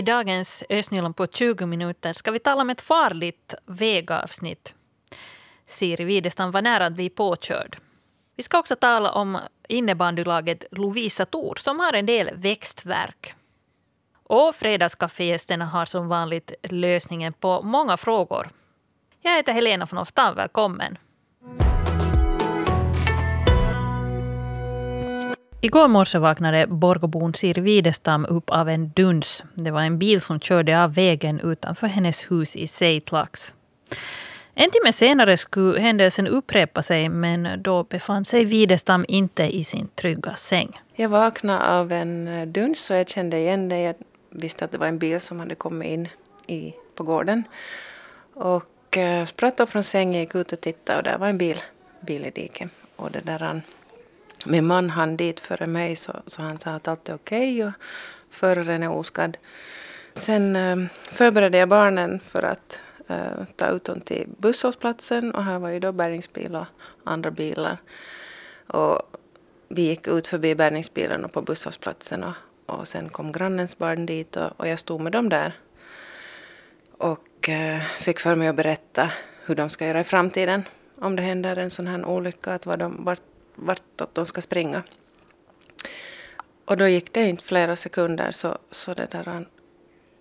I 0.00 0.02
dagens 0.02 0.64
Östnyland 0.68 1.16
på 1.16 1.26
20 1.26 1.66
minuter 1.66 2.12
ska 2.12 2.30
vi 2.30 2.38
tala 2.38 2.62
om 2.62 2.70
ett 2.70 2.80
farligt 2.80 3.54
vägavsnitt. 3.66 4.74
Siri 5.66 6.04
Widestam 6.04 6.50
var 6.50 6.62
nära 6.62 6.86
att 6.86 6.92
bli 6.92 7.10
påkörd. 7.10 7.76
Vi 8.36 8.42
ska 8.42 8.58
också 8.58 8.76
tala 8.76 9.10
om 9.10 9.38
innebandylaget 9.68 10.64
Lovisa 10.70 11.24
Tor 11.24 11.54
som 11.58 11.80
har 11.80 11.92
en 11.92 12.06
del 12.06 12.30
växtverk. 12.34 13.34
Och 14.22 14.54
fredagskaffegästerna 14.54 15.66
har 15.66 15.84
som 15.84 16.08
vanligt 16.08 16.54
lösningen 16.62 17.32
på 17.32 17.62
många 17.62 17.96
frågor. 17.96 18.50
Jag 19.20 19.36
heter 19.36 19.52
Helena 19.52 19.86
von 19.90 19.98
Oftan, 19.98 20.34
välkommen. 20.36 20.98
Igår 25.62 25.88
morse 25.88 26.18
vaknade 26.18 26.66
Borgobon 26.66 27.34
Sir 27.34 27.54
Widestam 27.54 28.26
upp 28.28 28.50
av 28.50 28.68
en 28.68 28.88
duns. 28.88 29.44
Det 29.54 29.70
var 29.70 29.80
en 29.80 29.98
bil 29.98 30.20
som 30.20 30.40
körde 30.40 30.84
av 30.84 30.94
vägen 30.94 31.40
utanför 31.40 31.86
hennes 31.86 32.30
hus 32.30 32.56
i 32.56 32.66
Seitlax. 32.66 33.54
En 34.54 34.70
timme 34.70 34.92
senare 34.92 35.36
skulle 35.36 35.80
händelsen 35.80 36.26
upprepa 36.26 36.82
sig 36.82 37.08
men 37.08 37.62
då 37.62 37.82
befann 37.84 38.24
sig 38.24 38.44
Widestam 38.44 39.04
inte 39.08 39.56
i 39.56 39.64
sin 39.64 39.88
trygga 39.88 40.36
säng. 40.36 40.80
Jag 40.94 41.08
vaknade 41.08 41.68
av 41.68 41.92
en 41.92 42.28
eh, 42.28 42.46
duns 42.46 42.90
och 42.90 42.96
jag 42.96 43.08
kände 43.08 43.38
igen 43.38 43.68
det. 43.68 43.80
Jag 43.80 43.94
visste 44.30 44.64
att 44.64 44.72
det 44.72 44.78
var 44.78 44.86
en 44.86 44.98
bil 44.98 45.20
som 45.20 45.40
hade 45.40 45.54
kommit 45.54 45.88
in 45.88 46.08
i, 46.46 46.74
på 46.94 47.04
gården. 47.04 47.44
Och 48.34 48.96
eh, 48.96 49.26
spratt 49.26 49.60
upp 49.60 49.70
från 49.70 49.84
sängen, 49.84 50.20
gick 50.20 50.34
ut 50.34 50.52
och 50.52 50.60
tittade 50.60 50.98
och 50.98 51.04
där 51.04 51.18
var 51.18 51.28
en 51.28 51.38
bil, 51.38 51.62
bil 52.00 52.24
i 52.24 52.30
diket. 52.30 52.70
Och 52.96 53.10
det 53.10 53.20
där, 53.20 53.62
min 54.46 54.66
man 54.66 54.90
hann 54.90 55.16
dit 55.16 55.40
före 55.40 55.66
mig 55.66 55.96
så, 55.96 56.12
så 56.26 56.42
han 56.42 56.58
sa 56.58 56.70
att 56.70 56.88
allt 56.88 57.08
är 57.08 57.14
okej 57.14 57.56
okay 57.56 57.68
och 57.68 57.72
föraren 58.30 58.82
är 58.82 58.90
oskadd. 58.90 59.36
Sen 60.14 60.56
eh, 60.56 60.76
förberedde 61.10 61.58
jag 61.58 61.68
barnen 61.68 62.20
för 62.20 62.42
att 62.42 62.80
eh, 63.08 63.44
ta 63.56 63.66
ut 63.66 63.84
dem 63.84 64.00
till 64.00 64.28
busshållplatsen 64.38 65.34
och 65.34 65.44
här 65.44 65.58
var 65.58 65.68
ju 65.68 65.80
då 65.80 65.92
bärgningsbil 65.92 66.56
och 66.56 66.66
andra 67.04 67.30
bilar. 67.30 67.76
Och 68.66 69.02
vi 69.68 69.82
gick 69.82 70.06
ut 70.06 70.26
förbi 70.26 70.54
bärgningsbilen 70.54 71.24
och 71.24 71.32
på 71.32 71.42
busshållplatsen 71.42 72.24
och, 72.24 72.34
och 72.66 72.88
sen 72.88 73.08
kom 73.08 73.32
grannens 73.32 73.78
barn 73.78 74.06
dit 74.06 74.36
och, 74.36 74.60
och 74.60 74.68
jag 74.68 74.78
stod 74.78 75.00
med 75.00 75.12
dem 75.12 75.28
där. 75.28 75.52
Och 76.98 77.48
eh, 77.48 77.80
fick 77.80 78.20
för 78.20 78.34
mig 78.34 78.48
att 78.48 78.56
berätta 78.56 79.10
hur 79.46 79.54
de 79.54 79.70
ska 79.70 79.86
göra 79.86 80.00
i 80.00 80.04
framtiden 80.04 80.62
om 81.00 81.16
det 81.16 81.22
händer 81.22 81.56
en 81.56 81.70
sån 81.70 81.86
här 81.86 82.04
olycka, 82.04 82.54
att 82.54 82.66
vad 82.66 82.78
de, 82.78 83.04
vart, 83.04 83.22
vartåt 83.60 84.14
de 84.14 84.26
ska 84.26 84.40
springa. 84.40 84.82
Och 86.64 86.76
då 86.76 86.88
gick 86.88 87.12
det 87.12 87.28
inte 87.28 87.44
flera 87.44 87.76
sekunder 87.76 88.30
så, 88.30 88.58
så 88.70 88.94
det 88.94 89.08
där, 89.10 89.48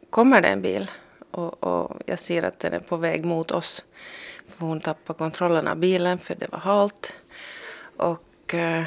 kommer 0.09 0.41
det 0.41 0.47
en 0.47 0.61
bil 0.61 0.91
och, 1.31 1.63
och, 1.63 2.01
jag 2.05 2.19
ser 2.19 2.43
att 2.43 2.59
den 2.59 2.73
är 2.73 2.79
på 2.79 2.97
väg 2.97 3.25
mot 3.25 3.51
oss. 3.51 3.85
För 4.47 4.65
hon 4.65 4.81
tappar 4.81 5.13
kontrollen 5.13 5.67
av 5.67 5.77
bilen 5.77 6.17
för 6.17 6.35
det 6.35 6.51
var 6.51 6.59
halt. 6.59 7.15
Och 7.97 8.53
eh, 8.53 8.83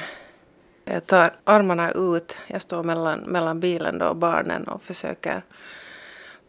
jag 0.84 1.06
tar 1.06 1.32
armarna 1.44 1.92
ut. 1.92 2.36
Jag 2.46 2.62
står 2.62 2.82
mellan, 2.82 3.20
mellan 3.20 3.60
bilen 3.60 3.98
då 3.98 4.06
och 4.06 4.16
barnen 4.16 4.68
och 4.68 4.82
försöker 4.82 5.42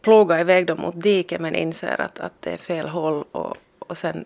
ploga 0.00 0.40
iväg 0.40 0.66
dem 0.66 0.80
mot 0.80 1.02
diket 1.02 1.40
men 1.40 1.54
inser 1.54 2.00
att, 2.00 2.20
att 2.20 2.42
det 2.42 2.52
är 2.52 2.56
fel 2.56 2.88
håll. 2.88 3.24
Och, 3.32 3.56
och 3.78 3.98
sen 3.98 4.24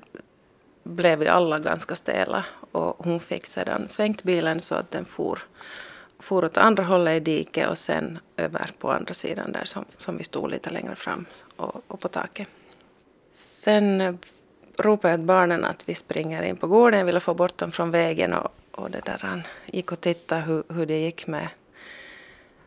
blev 0.88 1.18
vi 1.18 1.28
alla 1.28 1.58
ganska 1.58 1.96
stela 1.96 2.44
och 2.72 2.96
hon 3.04 3.20
fick 3.20 3.46
sedan 3.46 3.88
svängt 3.88 4.22
bilen 4.22 4.60
så 4.60 4.74
att 4.74 4.90
den 4.90 5.04
for, 5.04 5.38
for 6.18 6.44
åt 6.44 6.56
andra 6.56 6.84
hållet 6.84 7.16
i 7.16 7.20
diket 7.20 7.68
och 7.68 7.78
sen 7.78 8.18
över 8.36 8.70
på 8.78 8.92
andra 8.92 9.14
sidan 9.14 9.52
där 9.52 9.64
som, 9.64 9.84
som 9.96 10.16
vi 10.16 10.24
stod 10.24 10.50
lite 10.50 10.70
längre 10.70 10.96
fram 10.96 11.26
och, 11.56 11.82
och 11.88 12.00
på 12.00 12.08
taket. 12.08 12.48
Sen 13.32 14.18
ropade 14.76 15.12
jag 15.12 15.20
till 15.20 15.26
barnen 15.26 15.64
att 15.64 15.88
vi 15.88 15.94
springer 15.94 16.42
in 16.42 16.56
på 16.56 16.66
gården, 16.66 16.98
jag 16.98 17.06
ville 17.06 17.20
få 17.20 17.34
bort 17.34 17.58
dem 17.58 17.70
från 17.70 17.90
vägen 17.90 18.34
och, 18.34 18.54
och 18.70 18.90
det 18.90 19.00
där, 19.04 19.18
han 19.22 19.42
gick 19.66 19.92
och 19.92 20.00
tittade 20.00 20.40
hur, 20.40 20.62
hur 20.68 20.86
det 20.86 21.00
gick 21.00 21.26
med, 21.26 21.48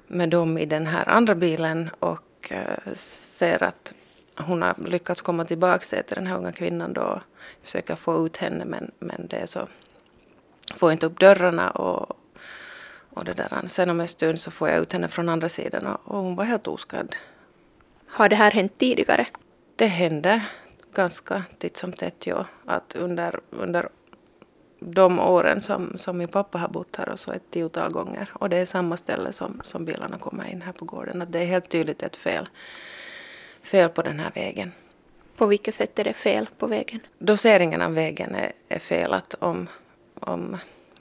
med 0.08 0.30
dem 0.30 0.58
i 0.58 0.66
den 0.66 0.88
här 0.88 1.10
andra 1.10 1.36
bilen 1.36 1.90
och 2.00 2.52
eh, 2.52 2.94
ser 2.94 3.64
att 3.64 3.94
hon 4.36 4.62
har 4.62 4.76
lyckats 4.78 5.22
komma 5.22 5.46
tillbaka 5.46 6.04
till 6.04 6.16
den 6.16 6.28
här 6.28 6.38
unga 6.38 6.52
kvinnan 6.52 6.94
då 6.94 7.02
och 7.02 7.22
försöka 7.64 7.96
få 7.96 8.26
ut 8.26 8.38
henne 8.38 8.66
men, 8.66 8.92
men 9.00 9.28
det 9.28 9.38
är 9.38 9.46
så, 9.46 9.68
får 10.76 10.92
inte 10.92 11.06
upp 11.06 11.20
dörrarna 11.20 11.72
och, 11.72 12.18
och 13.10 13.26
det 13.26 13.34
där. 13.34 13.62
Sen 13.68 13.90
om 13.90 14.00
en 14.00 14.08
stund 14.08 14.40
så 14.40 14.52
får 14.52 14.70
jag 14.70 14.80
ut 14.80 14.94
henne 14.94 15.08
från 15.08 15.30
andra 15.30 15.50
sidan 15.50 15.88
och, 15.88 16.16
och 16.16 16.24
hon 16.24 16.36
var 16.36 16.44
helt 16.44 16.68
oskadd. 16.68 17.16
Har 18.08 18.30
det 18.30 18.36
här 18.36 18.52
hänt 18.52 18.78
tidigare? 18.78 19.26
Det 19.76 19.88
händer 19.88 20.46
ganska 20.94 21.44
titt 21.58 21.78
som 21.78 21.94
tätt, 21.94 22.28
ja. 22.28 22.46
Att 22.66 22.96
under, 22.96 23.40
under 23.50 23.90
de 24.80 25.20
åren 25.20 25.62
som, 25.62 25.98
som 25.98 26.18
min 26.18 26.28
pappa 26.28 26.58
har 26.58 26.68
bott 26.68 26.96
här 26.96 27.10
och 27.10 27.20
så 27.20 27.32
ett 27.32 27.52
tiotal 27.52 27.92
gånger. 27.92 28.30
Och 28.34 28.50
det 28.50 28.58
är 28.58 28.66
samma 28.66 28.98
ställe 28.98 29.34
som, 29.34 29.62
som 29.64 29.86
bilarna 29.86 30.18
kommer 30.18 30.52
in 30.52 30.62
här 30.62 30.72
på 30.72 30.86
gården. 30.86 31.22
Att 31.22 31.32
det 31.32 31.40
är 31.40 31.46
helt 31.46 31.70
tydligt 31.70 32.04
ett 32.04 32.16
fel, 32.16 32.50
fel 33.64 33.90
på 33.90 34.02
den 34.02 34.20
här 34.20 34.32
vägen. 34.36 34.72
På 35.38 35.46
vilket 35.46 35.76
sätt 35.76 36.00
är 36.00 36.04
det 36.04 36.14
fel 36.14 36.50
på 36.58 36.68
vägen? 36.68 37.00
Doseringen 37.20 37.82
av 37.82 37.94
vägen 37.94 38.36
är, 38.36 38.52
är 38.68 38.80
fel. 38.80 39.14
Att 39.14 39.34
om, 39.40 39.68
om, 40.20 40.58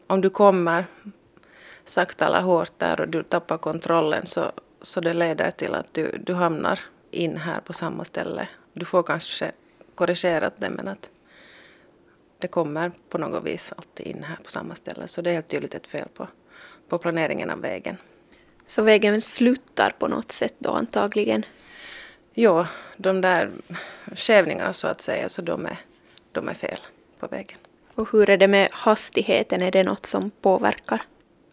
om 0.06 0.20
du 0.20 0.30
kommer 0.30 0.84
sakta 1.84 2.26
eller 2.26 2.40
hårt 2.40 2.78
där 2.78 3.00
och 3.00 3.08
du 3.08 3.22
tappar 3.22 3.58
kontrollen 3.58 4.26
så, 4.26 4.52
så 4.80 5.00
det 5.00 5.14
leder 5.14 5.50
till 5.50 5.74
att 5.74 5.94
du, 5.94 6.18
du 6.24 6.34
hamnar 6.34 6.80
in 7.10 7.36
här 7.36 7.60
på 7.60 7.72
samma 7.72 8.04
ställe. 8.04 8.48
Du 8.72 8.84
får 8.84 9.02
kanske 9.02 9.52
korrigerat 9.94 10.54
det 10.56 10.70
men 10.70 10.88
att 10.88 11.10
det 12.38 12.48
kommer 12.48 12.92
på 13.08 13.18
något 13.18 13.44
vis 13.44 13.72
alltid 13.76 14.06
in 14.06 14.24
här 14.24 14.36
på 14.44 14.50
samma 14.50 14.74
ställe. 14.74 15.06
Så 15.06 15.22
det 15.22 15.30
är 15.30 15.34
helt 15.34 15.48
tydligt 15.48 15.74
ett 15.74 15.86
fel 15.86 16.08
på, 16.14 16.26
på 16.88 16.98
planeringen 16.98 17.50
av 17.50 17.60
vägen. 17.60 17.96
Så 18.66 18.82
vägen 18.82 19.22
slutar 19.22 19.90
på 19.98 20.08
något 20.08 20.32
sätt 20.32 20.54
då 20.58 20.70
antagligen? 20.70 21.44
Ja, 22.40 22.66
de 22.96 23.20
där 23.20 23.50
skevningarna 24.14 24.72
så 24.72 24.86
att 24.86 25.00
säga, 25.00 25.28
så 25.28 25.42
de 25.42 25.66
är, 25.66 25.78
de 26.32 26.48
är 26.48 26.54
fel 26.54 26.80
på 27.18 27.26
vägen. 27.26 27.58
Och 27.94 28.08
hur 28.12 28.30
är 28.30 28.36
det 28.36 28.48
med 28.48 28.68
hastigheten, 28.72 29.62
är 29.62 29.70
det 29.70 29.82
något 29.82 30.06
som 30.06 30.30
påverkar? 30.30 31.02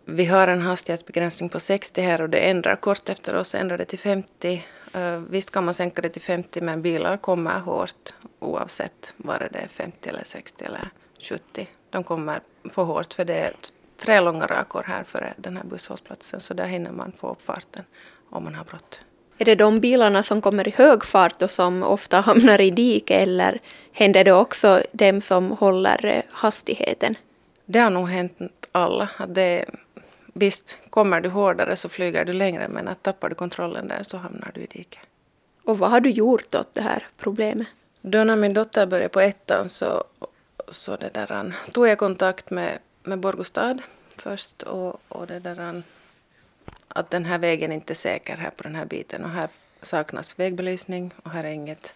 Vi 0.06 0.26
har 0.26 0.48
en 0.48 0.62
hastighetsbegränsning 0.62 1.50
på 1.50 1.60
60 1.60 2.02
här 2.02 2.22
och 2.22 2.30
det 2.30 2.38
ändrar 2.38 2.76
kort 2.76 3.10
efter 3.10 3.36
oss, 3.36 3.56
ändrar 3.56 3.78
det 3.78 3.86
till 3.86 4.00
50. 4.00 4.64
Uh, 4.96 5.18
visst 5.18 5.52
kan 5.52 5.66
man 5.66 5.74
sänka 5.74 6.02
det 6.02 6.10
till 6.10 6.22
50 6.22 6.62
men 6.62 6.82
bilar 6.82 7.18
kommer 7.18 7.60
hårt 7.60 8.14
oavsett 8.40 9.14
var 9.18 9.50
det 9.52 9.60
är 9.60 9.68
50 9.68 10.10
eller 10.10 10.24
60 10.24 10.66
eller 10.66 10.90
70. 11.30 11.68
De 11.90 12.04
kommer 12.04 12.42
få 12.70 12.84
hårt 12.84 13.14
för 13.14 13.26
det 13.26 13.36
är 13.36 13.54
tre 13.98 14.20
långa 14.20 14.46
rakor 14.46 14.84
här 14.88 15.04
före 15.04 15.34
den 15.38 15.58
här 15.58 15.64
busshållplatsen 15.64 16.40
så 16.40 16.54
där 16.54 16.68
hinner 16.68 16.92
man 16.92 17.12
få 17.12 17.30
upp 17.30 17.42
farten 17.42 17.84
om 18.30 18.44
man 18.44 18.56
har 18.56 18.64
brått. 18.64 19.00
Är 19.38 19.46
det 19.46 19.56
de 19.56 19.80
bilarna 19.80 20.24
som 20.24 20.42
kommer 20.42 20.68
i 20.68 20.72
hög 20.72 21.06
fart 21.06 21.42
och 21.42 21.52
som 21.52 21.84
ofta 21.84 22.20
hamnar 22.20 22.62
i 22.62 22.72
diket 22.72 23.22
eller 23.22 23.60
händer 23.92 24.24
det 24.24 24.32
också 24.32 24.82
dem 24.92 25.22
som 25.22 25.52
håller 25.52 26.06
eh, 26.06 26.22
hastigheten? 26.32 27.16
Det 27.66 27.80
har 27.80 27.90
nog 27.90 28.10
hänt 28.10 28.68
alla. 28.72 29.10
Att 29.18 29.36
det, 29.36 29.66
visst, 30.34 30.78
kommer 30.90 31.22
du 31.22 31.30
hårdare 31.30 31.76
så 31.76 31.90
flyger 31.90 32.26
du 32.26 32.34
längre 32.34 32.68
men 32.68 32.88
att 32.88 33.04
tappar 33.04 33.30
du 33.30 33.36
kontrollen 33.36 33.88
där 33.88 34.04
så 34.04 34.18
hamnar 34.18 34.52
du 34.54 34.62
i 34.62 34.66
diket. 34.66 35.04
Och 35.64 35.78
vad 35.78 35.92
har 35.92 36.00
du 36.00 36.10
gjort 36.10 36.56
åt 36.56 36.70
det 36.74 36.82
här 36.82 37.08
problemet? 37.18 37.68
Då 38.02 38.24
när 38.24 38.36
min 38.36 38.54
dotter 38.54 38.86
började 38.86 39.10
på 39.10 39.20
ettan 39.20 39.70
så, 39.70 40.04
så 40.70 40.96
det 40.96 41.10
där, 41.14 41.54
tog 41.72 41.88
jag 41.88 41.98
kontakt 41.98 42.50
med, 42.50 42.80
med 43.04 43.20
Borgostad 43.20 43.82
först 44.18 44.64
och, 44.64 45.02
och 45.08 45.28
det 45.28 45.40
där, 45.40 45.84
att 46.88 47.10
den 47.10 47.26
här 47.26 47.38
vägen 47.40 47.72
inte 47.72 47.94
är 47.94 47.96
säker 47.96 48.38
här 48.38 48.50
på 48.50 48.64
den 48.64 48.76
här 48.76 48.86
biten 48.86 49.24
och 49.24 49.30
här 49.30 49.50
saknas 49.82 50.40
vägbelysning 50.40 51.14
och 51.24 51.32
här 51.32 51.44
är 51.44 51.52
inget 51.52 51.96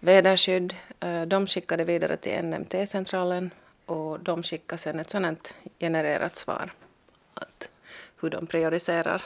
väderskydd. 0.00 0.74
Eh, 1.00 1.22
de 1.22 1.46
skickade 1.46 1.84
vidare 1.84 2.16
till 2.16 2.44
NMT-centralen 2.44 3.50
och 3.86 4.20
de 4.20 4.42
skickade 4.42 4.78
sedan 4.78 5.00
ett 5.00 5.10
sådant 5.10 5.54
genererat 5.80 6.36
svar 6.36 6.70
att 7.34 7.68
hur 8.20 8.30
de 8.30 8.46
prioriterar 8.46 9.22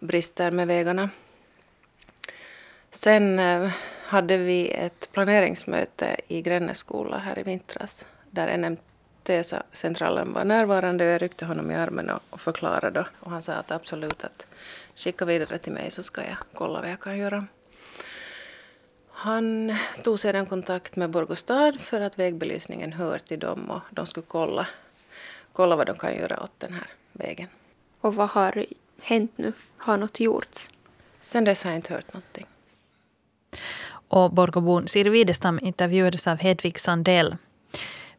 brister 0.00 0.50
med 0.50 0.66
vägarna. 0.66 1.10
Sen 2.90 3.38
eh, 3.38 3.70
hade 4.02 4.38
vi 4.38 4.70
ett 4.70 5.08
planeringsmöte 5.12 6.16
i 6.28 6.42
Grännes 6.42 6.78
skola 6.78 7.18
här 7.18 7.38
i 7.38 7.42
vintras 7.42 8.06
där 8.30 8.56
NMT 8.58 8.87
NMT-centralen 9.28 10.32
var 10.32 10.44
närvarande 10.44 11.04
och 11.04 11.10
jag 11.10 11.22
ryckte 11.22 11.46
honom 11.46 11.70
i 11.70 11.74
armen 11.74 12.10
och, 12.30 12.40
förklarade 12.40 13.06
och 13.20 13.30
han 13.30 13.42
sa 13.42 13.52
att 13.52 13.70
absolut 13.70 14.24
att 14.24 14.46
skicka 14.94 15.24
vidare 15.24 15.58
till 15.58 15.72
mig 15.72 15.90
så 15.90 16.02
ska 16.02 16.20
jag 16.20 16.36
kolla 16.54 16.80
vad 16.80 16.90
jag 16.90 17.00
kan 17.00 17.18
göra. 17.18 17.46
Han 19.10 19.74
tog 20.02 20.20
sedan 20.20 20.46
kontakt 20.46 20.96
med 20.96 21.10
Borgostad 21.10 21.80
för 21.80 22.00
att 22.00 22.18
vägbelysningen 22.18 22.92
hör 22.92 23.18
till 23.18 23.38
dem 23.38 23.70
och 23.70 23.80
de 23.90 24.06
skulle 24.06 24.26
kolla, 24.28 24.66
kolla 25.52 25.76
vad 25.76 25.86
de 25.86 25.98
kan 25.98 26.14
göra 26.16 26.42
åt 26.42 26.60
den 26.60 26.72
här 26.72 26.86
vägen. 27.12 27.48
Och 28.00 28.14
vad 28.14 28.28
har 28.28 28.66
hänt 29.00 29.32
nu? 29.36 29.52
Har 29.76 29.96
något 29.96 30.20
gjorts? 30.20 30.70
Sen 31.20 31.44
dess 31.44 31.64
har 31.64 31.70
jag 31.70 31.78
inte 31.78 31.94
hört 31.94 32.14
någonting. 32.14 32.46
Och 34.10 34.32
Borgobon 34.32 34.88
Siri 34.88 35.10
Widestam 35.10 35.58
intervjuades 35.62 36.26
av 36.26 36.38
Hedvig 36.38 36.80
Sandell. 36.80 37.36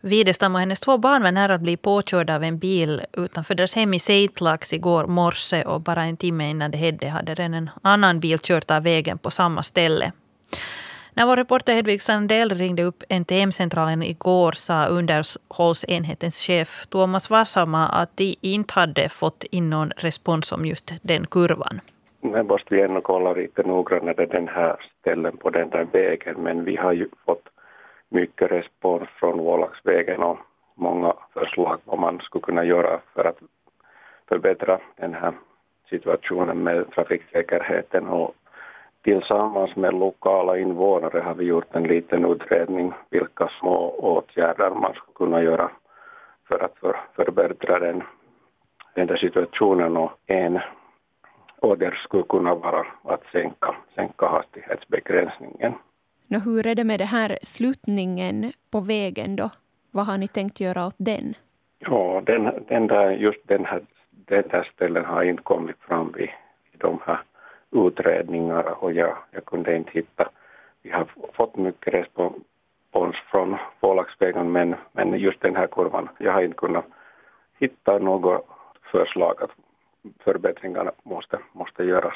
Widestam 0.01 0.55
och 0.55 0.59
hennes 0.59 0.79
två 0.79 0.97
barn 0.97 1.23
var 1.23 1.31
nära 1.31 1.53
att 1.53 1.61
bli 1.61 1.77
påkörda 1.77 2.35
av 2.35 2.43
en 2.43 2.57
bil 2.57 3.01
utanför 3.13 3.55
deras 3.55 3.75
hem 3.75 3.93
i 3.93 3.99
Seitlax 3.99 4.73
igår 4.73 5.07
morse 5.07 5.63
och 5.63 5.81
bara 5.81 6.03
en 6.03 6.17
timme 6.17 6.49
innan 6.49 6.71
det 6.71 6.77
hände 6.77 7.09
hade 7.09 7.33
redan 7.33 7.53
en 7.53 7.69
annan 7.81 8.19
bil 8.19 8.39
kört 8.39 8.71
av 8.71 8.83
vägen 8.83 9.17
på 9.17 9.31
samma 9.31 9.63
ställe. 9.63 10.11
När 11.13 11.25
vår 11.25 11.35
reporter 11.35 11.73
Hedvig 11.73 12.01
Sandell 12.01 12.49
ringde 12.49 12.83
upp 12.83 13.03
NTM-centralen 13.09 14.03
igår 14.03 14.51
sa 14.51 14.85
underhållsenhetens 14.85 16.41
chef 16.41 16.87
Tuomas 16.87 17.29
Vassama 17.29 17.87
att 17.87 18.17
de 18.17 18.35
inte 18.41 18.79
hade 18.79 19.09
fått 19.09 19.43
in 19.51 19.69
någon 19.69 19.91
respons 19.97 20.51
om 20.51 20.65
just 20.65 20.93
den 21.01 21.27
kurvan. 21.27 21.81
Nu 22.21 22.43
måste 22.43 22.75
vi 22.75 22.81
ändå 22.81 23.01
kolla 23.01 23.33
lite 23.33 23.63
noggrannare 23.63 24.25
den 24.25 24.47
här 24.47 24.75
ställen 24.99 25.37
på 25.37 25.49
den 25.49 25.69
där 25.69 25.87
vägen 25.91 26.35
men 26.43 26.63
vi 26.63 26.75
har 26.75 26.93
ju 26.93 27.09
fått 27.25 27.43
mycket 28.09 28.51
respons 28.51 29.09
från 29.09 29.37
Vålaxvägen 29.37 30.23
och 30.23 30.37
många 30.75 31.13
förslag 31.33 31.79
vad 31.85 31.99
man 31.99 32.19
skulle 32.19 32.41
kunna 32.41 32.63
göra 32.63 32.99
för 33.13 33.25
att 33.25 33.39
förbättra 34.27 34.79
den 34.95 35.13
här 35.13 35.33
situationen 35.89 36.63
med 36.63 36.91
trafiksäkerheten 36.91 38.07
och 38.07 38.35
tillsammans 39.01 39.75
med 39.75 39.93
lokala 39.93 40.57
invånare 40.57 41.19
har 41.19 41.33
vi 41.33 41.45
gjort 41.45 41.75
en 41.75 41.83
liten 41.83 42.25
utredning 42.25 42.93
vilka 43.09 43.49
små 43.59 43.89
åtgärder 43.89 44.69
man 44.69 44.93
skulle 44.93 45.15
kunna 45.15 45.43
göra 45.43 45.71
för 46.47 46.63
att 46.65 46.77
för, 46.77 46.99
förbättra 47.15 47.79
den, 47.79 48.03
den 48.95 49.07
där 49.07 49.17
situationen 49.17 49.97
och 49.97 50.11
en 50.25 50.59
åtgärd 51.59 51.97
skulle 51.97 52.23
kunna 52.23 52.55
vara 52.55 52.85
att 53.03 53.23
sänka, 53.31 53.75
sänka 53.95 54.27
hastighetsbegränsningen. 54.27 55.73
Nå, 56.31 56.39
hur 56.39 56.67
är 56.67 56.75
det 56.75 56.83
med 56.83 56.99
den 56.99 57.07
här 57.07 57.37
sluttningen 57.41 58.53
på 58.71 58.79
vägen 58.79 59.35
då? 59.35 59.49
Vad 59.91 60.05
har 60.05 60.17
ni 60.17 60.27
tänkt 60.27 60.59
göra 60.59 60.85
åt 60.87 60.95
den? 60.97 61.33
Ja, 61.79 62.21
den, 62.25 62.65
den 62.67 62.87
där, 62.87 63.11
just 63.11 63.47
den 63.47 63.65
här, 63.65 63.81
den 64.11 64.43
där 64.47 64.71
ställen 64.73 65.05
har 65.05 65.23
inte 65.23 65.43
kommit 65.43 65.75
fram 65.79 66.15
i, 66.17 66.29
vid 66.71 66.79
de 66.79 66.99
här 67.05 67.19
utredningarna 67.71 68.73
och 68.73 68.93
jag, 68.93 69.17
jag 69.31 69.45
kunde 69.45 69.75
inte 69.75 69.91
hitta. 69.91 70.29
Vi 70.81 70.91
har 70.91 71.07
fått 71.33 71.57
mycket 71.57 71.93
respons 71.93 73.15
från 73.31 73.57
Pålaxvägen 73.79 74.51
men, 74.51 74.75
men 74.91 75.19
just 75.19 75.41
den 75.41 75.55
här 75.55 75.67
kurvan, 75.67 76.09
jag 76.17 76.33
har 76.33 76.41
inte 76.41 76.57
kunnat 76.57 76.85
hitta 77.59 77.97
något 77.97 78.45
förslag 78.91 79.43
att 79.43 79.51
förbättringarna 80.23 80.91
måste, 81.03 81.39
måste 81.51 81.83
göras. 81.83 82.15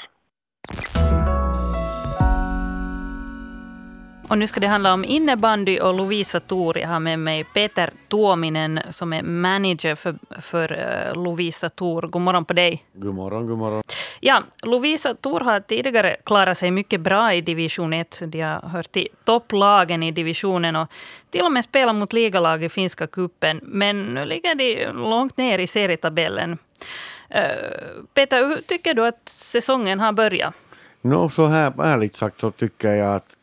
Och 4.33 4.39
nu 4.39 4.47
ska 4.47 4.59
det 4.59 4.68
handla 4.68 4.94
om 4.94 5.06
innebandy 5.06 5.80
och 5.80 5.97
Lovisa 5.97 6.39
Thor. 6.39 6.77
Jag 6.77 6.88
har 6.88 7.00
med 7.00 7.19
mig 7.19 7.44
Peter 7.44 7.89
Tuominen 8.09 8.80
som 8.89 9.13
är 9.13 9.24
manager 9.24 9.95
för, 9.95 10.15
för 10.41 10.71
uh, 10.71 11.24
Lovisa 11.24 11.69
Thor. 11.69 12.01
God 12.01 12.21
morgon 12.21 12.45
på 12.45 12.53
dig. 12.53 12.85
God 12.94 13.15
morgon, 13.15 13.47
god 13.47 13.57
morgon. 13.57 13.83
Ja, 14.19 14.44
Lovisa 14.63 15.15
Thor 15.15 15.39
har 15.39 15.59
tidigare 15.59 16.18
klarat 16.25 16.57
sig 16.57 16.71
mycket 16.71 17.01
bra 17.01 17.33
i 17.33 17.41
division 17.41 17.94
1. 17.94 18.21
De 18.25 18.41
har 18.41 18.69
hört 18.69 18.91
till 18.91 19.07
topplagen 19.24 20.03
i 20.03 20.12
divisionen 20.12 20.75
och 20.75 20.88
till 21.30 21.41
och 21.41 21.51
med 21.51 21.63
spelat 21.63 21.95
mot 21.95 22.13
ligalag 22.13 22.63
i 22.63 22.69
finska 22.69 23.07
kuppen. 23.07 23.59
Men 23.63 24.13
nu 24.13 24.25
ligger 24.25 24.56
de 24.56 24.91
långt 24.91 25.38
ner 25.38 25.59
i 25.59 25.68
serietabellen. 25.68 26.51
Uh, 26.51 27.38
Peter, 28.13 28.47
hur 28.47 28.62
tycker 28.62 28.94
du 28.94 29.07
att 29.07 29.30
säsongen 29.30 30.00
har 30.00 30.12
börjat? 30.12 30.53
No, 31.01 31.30
så 31.30 31.45
här 31.45 31.74
ärligt 31.83 32.15
sagt 32.15 32.39
så 32.39 32.51
tycker 32.51 32.94
jag 32.94 33.15
att 33.15 33.35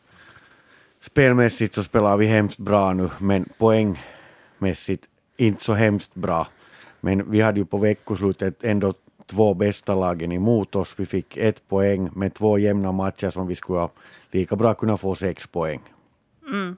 spelmässigt 1.11 1.73
så 1.73 1.83
spelar 1.83 2.17
vi 2.17 2.25
hemskt 2.25 2.57
bra 2.57 2.93
nu, 2.93 3.09
men 3.17 3.49
poängmässigt 3.57 5.03
inte 5.37 5.63
så 5.63 5.73
hemskt 5.73 6.15
bra. 6.15 6.47
Men 6.99 7.31
vi 7.31 7.41
hade 7.41 7.59
ju 7.59 7.65
på 7.65 7.77
veckoslutet 7.77 8.63
ändå 8.63 8.93
två 9.25 9.53
bästa 9.53 9.95
lagen 9.95 10.31
emot 10.31 10.75
oss. 10.75 10.93
Vi 10.97 11.05
fick 11.05 11.37
ett 11.37 11.67
poäng 11.67 12.09
med 12.15 12.33
två 12.33 12.57
jämna 12.57 12.91
matcher 12.91 13.29
som 13.29 13.47
vi 13.47 13.55
skulle 13.55 13.89
lika 14.31 14.55
bra 14.55 14.73
kunna 14.73 14.97
få 14.97 15.15
sex 15.15 15.47
poäng. 15.47 15.81
Mm. 16.47 16.77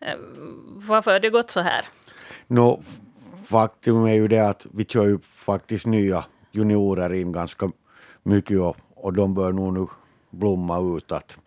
Eh, 0.00 0.16
varför 0.88 1.12
har 1.12 1.20
det 1.20 1.30
gått 1.30 1.50
så 1.50 1.60
här? 1.60 1.84
No, 2.46 2.82
faktum 3.44 4.04
är 4.04 4.14
ju 4.14 4.28
det 4.28 4.48
att 4.48 4.66
vi 4.74 4.84
kör 4.84 5.06
ju 5.06 5.18
faktiskt 5.22 5.86
nya 5.86 6.24
juniorer 6.52 7.12
in 7.12 7.32
ganska 7.32 7.70
mycket 8.22 8.58
och, 8.58 8.76
och 8.94 9.12
de 9.12 9.34
bör 9.34 9.52
nog 9.52 9.74
nu 9.74 9.86
blomma 10.30 10.96
ut. 10.96 11.12
Att 11.12 11.38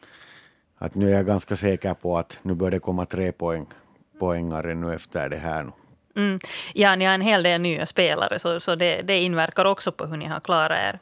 att 0.84 0.96
nu 0.96 1.10
är 1.10 1.16
jag 1.16 1.26
ganska 1.26 1.56
säker 1.56 1.94
på 1.94 2.18
att 2.18 2.40
nu 2.42 2.54
bör 2.54 2.72
det 2.72 2.80
komma 2.80 3.06
tre 3.06 3.32
poäng, 3.32 3.66
poängare 4.20 4.76
nu 4.76 4.94
efter 4.94 5.30
det 5.30 5.38
här. 5.38 5.64
Nu. 5.64 5.72
Mm. 6.16 6.40
Ja, 6.74 6.96
ni 6.96 7.06
har 7.06 7.14
en 7.14 7.22
hel 7.22 7.44
del 7.44 7.62
nya 7.62 7.86
spelare, 7.86 8.40
så, 8.40 8.60
så 8.60 8.76
det, 8.76 9.02
det 9.02 9.20
inverkar 9.20 9.66
också 9.66 9.92
på 9.92 10.06
hur 10.06 10.18
ni 10.18 10.26
har 10.26 10.40
klarat 10.40 10.78
er. 10.78 11.00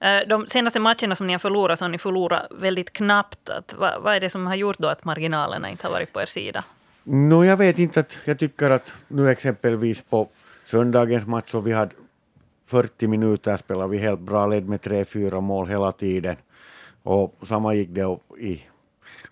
Eh, 0.00 0.28
de 0.28 0.46
senaste 0.46 0.80
matcherna 0.80 1.16
som 1.16 1.26
ni 1.26 1.32
har 1.32 1.38
förlorat 1.38 1.78
så 1.78 1.84
har 1.84 1.90
ni 1.90 1.98
förlorat 1.98 2.46
väldigt 2.50 2.92
knappt. 2.92 3.50
Att, 3.50 3.74
vad, 3.78 4.02
vad 4.02 4.14
är 4.14 4.20
det 4.20 4.30
som 4.30 4.46
har 4.46 4.54
gjort 4.54 4.78
då 4.78 4.88
att 4.88 5.04
marginalerna 5.04 5.70
inte 5.70 5.86
har 5.86 5.92
varit 5.92 6.12
på 6.12 6.20
er 6.20 6.26
sida? 6.26 6.64
No, 7.02 7.44
jag 7.44 7.56
vet 7.56 7.78
inte. 7.78 8.00
att 8.00 8.16
Jag 8.24 8.38
tycker 8.38 8.70
att 8.70 8.94
nu 9.08 9.30
exempelvis 9.30 10.02
på 10.02 10.28
söndagens 10.64 11.26
match 11.26 11.50
så 11.50 11.60
vi 11.60 11.72
hade 11.72 11.94
40 12.66 13.06
minuter 13.06 13.56
spelade 13.56 13.90
vi 13.90 13.98
helt 13.98 14.20
bra, 14.20 14.46
led 14.46 14.68
med 14.68 14.82
tre, 14.82 15.04
fyra 15.04 15.40
mål 15.40 15.68
hela 15.68 15.92
tiden. 15.92 16.36
Och 17.02 17.34
samma 17.42 17.74
gick 17.74 17.88
det 17.88 18.18
i 18.38 18.62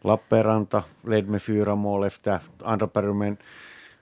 Lappeenranta 0.00 0.84
led 1.04 1.28
med 1.28 1.42
fyra 1.42 1.74
mål 1.74 2.04
efter 2.04 2.38
andra 2.64 2.86
perioden. 2.86 3.36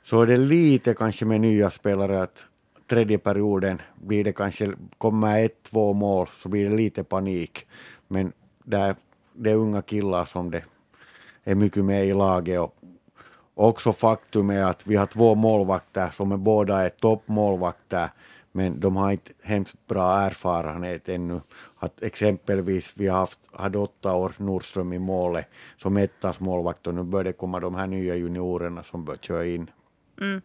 Så 0.02 0.22
är 0.22 0.26
det 0.26 0.36
lite 0.36 0.94
kanske 0.94 1.24
med 1.24 1.40
nya 1.40 1.70
spelare 1.70 2.22
att 2.22 2.46
tredje 2.86 3.18
perioden 3.18 3.82
blir 3.94 4.24
det 4.24 4.32
kanske, 4.32 4.72
kommer 4.98 5.44
ett, 5.44 5.62
två 5.62 5.92
mål 5.92 6.28
så 6.36 6.48
blir 6.48 6.70
det 6.70 6.76
lite 6.76 7.04
panik. 7.04 7.66
Men 8.08 8.32
det 8.64 8.76
är, 8.76 8.96
det 9.32 9.50
är 9.50 9.56
unga 9.56 9.82
killar 9.82 10.24
som 10.24 10.50
det 10.50 10.64
är 11.44 11.54
mycket 11.54 11.84
med 11.84 12.06
i 12.06 12.12
laget. 12.12 12.60
Och 12.60 13.68
också 13.68 13.92
faktum 13.92 14.50
är 14.50 14.62
att 14.62 14.86
vi 14.86 14.96
har 14.96 15.06
två 15.06 15.34
målvakter 15.34 16.10
som 16.10 16.32
är 16.32 16.36
båda 16.36 16.84
är 16.84 16.88
toppmålvakter 16.88 18.08
men 18.56 18.80
de 18.80 18.96
har 18.96 19.12
inte 19.12 19.32
hemskt 19.42 19.86
bra 19.86 20.20
erfarenhet 20.20 21.08
ännu. 21.08 21.40
Att 21.78 22.02
exempelvis 22.02 22.92
vi 22.94 23.06
har 23.06 23.18
haft, 23.18 23.40
hade 23.52 23.78
åtta 23.78 24.14
år 24.14 24.32
Nordström 24.36 24.92
i 24.92 24.98
målet 24.98 25.46
som 25.76 25.96
ettas 25.96 26.40
målvakt 26.40 26.86
och 26.86 26.94
nu 26.94 27.02
börjar 27.02 27.24
det 27.24 27.32
komma 27.32 27.60
de 27.60 27.74
här 27.74 27.86
nya 27.86 28.14
juniorerna 28.14 28.82
som 28.82 29.04
bör 29.04 29.16
köra 29.16 29.46
in. 29.46 29.70
Mm. 30.20 30.36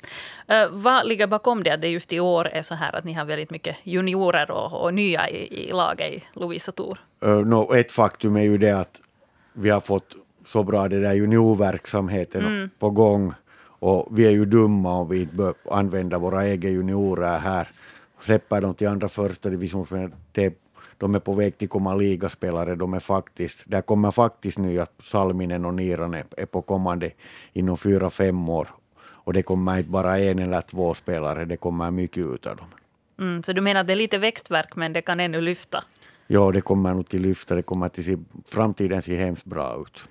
Uh, 0.52 0.70
vad 0.72 1.08
ligger 1.08 1.28
bakom 1.28 1.64
det 1.64 1.72
att 1.72 1.82
det 1.82 1.88
just 1.88 2.14
i 2.14 2.20
år 2.20 2.48
är 2.48 2.62
så 2.62 2.76
här 2.76 2.96
att 2.96 3.04
ni 3.04 3.14
har 3.14 3.26
väldigt 3.26 3.52
mycket 3.52 3.78
juniorer 3.84 4.52
och, 4.52 4.84
och 4.84 4.94
nya 4.94 5.30
i, 5.30 5.70
i 5.70 5.72
laget 5.72 6.14
i 6.14 6.24
Lovisa 6.34 6.72
Tor? 6.72 7.00
Uh, 7.26 7.46
no, 7.46 7.76
ett 7.76 7.92
faktum 7.92 8.36
är 8.36 8.42
ju 8.42 8.58
det 8.58 8.80
att 8.80 9.02
vi 9.54 9.70
har 9.70 9.80
fått 9.80 10.16
så 10.46 10.64
bra 10.64 10.88
det 10.88 11.02
där 11.02 11.14
juniorverksamheten 11.14 12.46
mm. 12.46 12.70
på 12.80 12.90
gång 12.90 13.34
och 13.80 14.08
vi 14.12 14.26
är 14.26 14.32
ju 14.32 14.46
dumma 14.46 14.94
om 14.94 15.10
vi 15.10 15.22
inte 15.22 15.36
bör 15.36 15.54
använda 15.72 16.18
våra 16.18 16.48
egna 16.48 16.70
juniorer 16.70 17.40
här 17.40 17.68
släpper 18.22 18.62
dem 18.62 18.74
till 18.74 18.88
andra 18.88 19.10
första 19.10 19.50
division. 19.50 20.12
De 20.98 21.16
är 21.16 21.20
på 21.20 21.34
väg 21.34 21.58
till 21.58 21.70
komma 21.70 21.96
ligaspelare. 21.96 22.76
De 22.76 22.94
är 22.94 23.00
faktiskt, 23.00 23.64
där 23.66 23.82
kommer 23.82 24.12
faktiskt 24.12 24.58
nya 24.58 24.88
Salminen 25.00 25.66
och 25.66 25.74
Niran 25.74 26.14
är 26.14 26.46
på 26.46 26.62
kommande 26.62 27.12
inom 27.54 27.78
fyra, 27.78 28.10
fem 28.10 28.50
år. 28.50 28.68
Och 29.02 29.34
det 29.34 29.44
kommer 29.44 29.78
inte 29.78 29.90
bara 29.90 30.20
en 30.20 30.40
eller 30.40 30.62
två 30.62 30.94
spelare, 30.94 31.46
det 31.46 31.58
kommer 31.58 31.92
mycket 31.92 32.26
ut 32.26 32.46
av 32.46 32.56
dem. 32.56 32.68
Mm, 33.20 33.44
så 33.44 33.54
du 33.54 33.62
menar 33.62 33.82
att 33.82 33.88
det 33.88 33.94
är 33.94 33.96
lite 33.96 34.18
växtverk, 34.18 34.76
men 34.76 34.94
det 34.94 35.02
kan 35.02 35.20
ännu 35.20 35.42
lyfta? 35.42 35.84
Ja, 36.28 36.52
det 36.52 36.62
kommer 36.62 36.94
nog 36.94 37.10
till 37.10 37.22
lyfta. 37.22 37.56
Det 37.56 37.62
kommer 37.62 37.90
till 37.90 38.04
se, 38.04 38.18
framtiden 38.48 39.02
se 39.02 39.16
hemskt 39.16 39.46
bra 39.46 39.82
ut. 39.82 40.10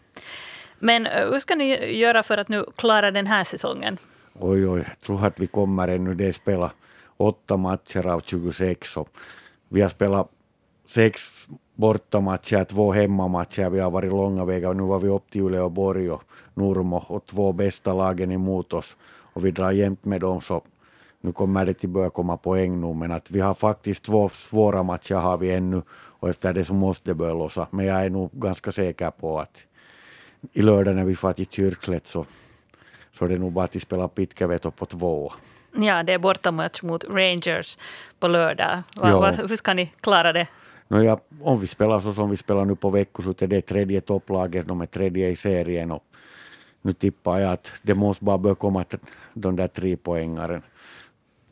Men 0.79 1.07
hur 1.07 1.41
ska 1.41 1.55
ni 1.55 1.97
göra 1.97 2.23
för 2.23 2.39
att 2.39 2.49
nu 2.49 2.65
klara 2.77 3.11
den 3.11 3.27
här 3.27 3.45
säsongen? 3.45 3.99
Oj, 4.35 4.69
oj, 4.69 4.85
jag 4.89 5.01
tror 5.01 5.27
att 5.27 5.41
vi 5.41 5.47
kommer 5.47 5.89
ännu 5.89 6.15
det 6.15 6.33
spela 6.33 6.71
åtta 7.19 7.57
matcher 7.57 8.07
av 8.07 8.21
26. 8.21 8.97
Och 8.97 9.09
vi 9.69 9.81
har 9.81 9.89
spelat 9.89 10.31
sex 10.87 11.23
bortamatcher, 11.75 12.65
två 12.65 12.93
hemmamatcher. 12.93 13.71
Vi 13.71 13.81
har 13.81 13.91
varit 13.91 14.11
långa 14.11 14.45
vägar 14.45 14.75
nu 14.75 14.83
var 14.83 14.99
vi 14.99 15.09
upp 15.09 15.31
till 15.31 15.43
Uleåborg 15.43 16.11
och 16.11 16.23
Nurmo 16.55 17.05
och 17.09 17.27
två 17.27 17.53
bästa 17.53 17.95
lagen 17.95 18.33
emot 18.33 18.73
oss. 18.73 18.97
Och 19.33 19.45
vi 19.45 19.51
drar 19.51 19.71
jämt 19.71 20.05
med 20.05 20.21
dem 20.21 20.41
så 20.41 20.63
nu 21.21 21.33
kommer 21.33 21.67
det 21.67 21.75
till 21.75 21.89
börja 21.89 22.11
komma 22.11 22.37
poäng 22.37 22.81
nu, 22.81 22.95
men 22.95 23.13
att 23.13 23.31
vi 23.31 23.41
har 23.41 23.55
faktiskt 23.55 24.05
två 24.05 24.29
svåra 24.29 24.83
matcher 24.83 25.15
har 25.15 25.39
vi 25.39 25.55
ännu 25.55 25.83
och 25.91 26.29
efter 26.29 26.53
det 26.53 26.65
så 26.65 26.75
måste 26.75 27.11
det 27.11 27.15
börja 27.15 27.35
lossa. 27.35 27.67
Men 27.71 27.87
jag 27.87 28.05
är 28.05 28.11
nog 28.11 28.31
ganska 28.33 28.73
säker 28.73 29.11
på 29.11 29.41
att 29.41 29.65
i 30.53 30.63
lördag 30.63 30.97
när 30.97 31.05
vi 31.05 31.17
får 31.17 31.33
till 31.33 31.47
Kyrkslätt 31.47 32.07
så, 32.07 32.25
så 33.13 33.27
det 33.27 33.39
nog 33.39 33.53
bara 33.53 33.65
att 33.65 33.83
spela 33.83 34.09
Pitkäveto 34.09 34.71
på 34.71 34.87
två. 34.87 35.33
Ja, 35.73 36.03
det 36.03 36.13
är 36.13 36.19
bortamatch 36.19 36.83
mot 36.83 37.05
Rangers 37.05 37.79
på 38.19 38.29
lördag. 38.29 38.83
Va, 38.97 39.21
va, 39.21 39.31
hur 39.31 39.57
ska 39.57 39.75
ni 39.75 39.93
klara 40.01 40.33
det? 40.33 40.47
Nåja, 40.89 41.19
om 41.43 41.61
vi 41.61 41.67
spelar 41.67 42.01
så 42.01 42.13
som 42.13 42.31
vi 42.31 42.37
spelar 42.37 42.65
nu 42.65 42.77
på 42.77 42.91
veckoslutet, 42.91 43.51
det 43.51 43.57
är 43.57 43.61
tredje 43.61 44.01
topplaget, 44.01 44.67
de 44.67 44.81
är 44.81 44.87
tredje 44.87 45.29
i 45.29 45.37
serien 45.37 45.91
och 45.91 46.05
nu 46.83 46.93
tippar 46.93 47.39
jag 47.39 47.53
att 47.53 47.73
det 47.83 47.95
måste 47.95 48.25
bara 48.25 48.39
börja 48.39 48.55
komma 48.55 48.85
de 49.35 49.57
där 49.57 49.69
tre 49.69 49.97
poängaren. 49.97 50.63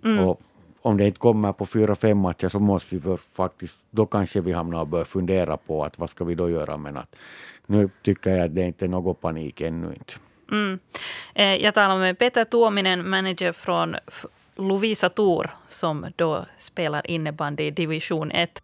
Mm. 0.04 0.25
Och 0.25 0.40
om 0.82 0.96
det 0.96 1.06
inte 1.06 1.18
kommer 1.18 1.52
på 1.52 1.66
fyra, 1.66 1.94
fem 1.94 2.18
matcher 2.18 2.49
så 2.49 2.61
måste 2.61 2.96
vi 2.96 3.16
faktiskt, 3.16 3.76
då 3.90 4.06
kanske 4.06 4.40
vi 4.40 4.52
hamnar 4.52 4.80
och 4.80 4.88
börjar 4.88 5.04
fundera 5.04 5.56
på 5.56 5.85
att 5.85 5.99
vad 5.99 6.11
ska 6.11 6.25
vi 6.25 6.35
då 6.35 6.50
göra. 6.50 6.76
Men 6.76 6.96
att 6.96 7.16
nu 7.66 7.90
tycker 8.02 8.30
jag 8.30 8.44
att 8.44 8.54
det 8.54 8.62
inte 8.62 8.85
är 8.85 8.88
någon 8.88 9.14
panik 9.14 9.61
ännu 9.61 9.87
inte. 9.87 10.14
Mm. 10.50 10.78
Eh, 11.34 11.54
jag 11.56 11.74
talar 11.74 11.98
med 11.98 12.18
Peter 12.18 12.44
Tuominen, 12.44 13.08
manager 13.08 13.52
från 13.52 13.96
Lovisa 14.56 15.08
Tor, 15.08 15.50
som 15.68 16.06
då 16.16 16.46
spelar 16.58 17.10
innebandy 17.10 17.64
i 17.64 17.70
division 17.70 18.30
1. 18.30 18.62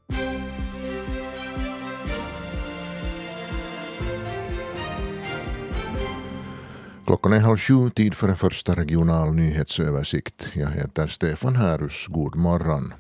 Klockan 7.07 7.33
är 7.33 7.41
halv 7.41 7.57
sju, 7.57 7.91
tid 7.91 8.15
för 8.15 8.29
en 8.29 8.37
första 8.37 8.75
regional 8.75 9.35
nyhetsöversikt. 9.35 10.47
Jag 10.53 10.71
heter 10.71 11.07
Stefan 11.07 11.57
Härus. 11.57 12.07
God 12.07 12.37
morgon. 12.37 12.95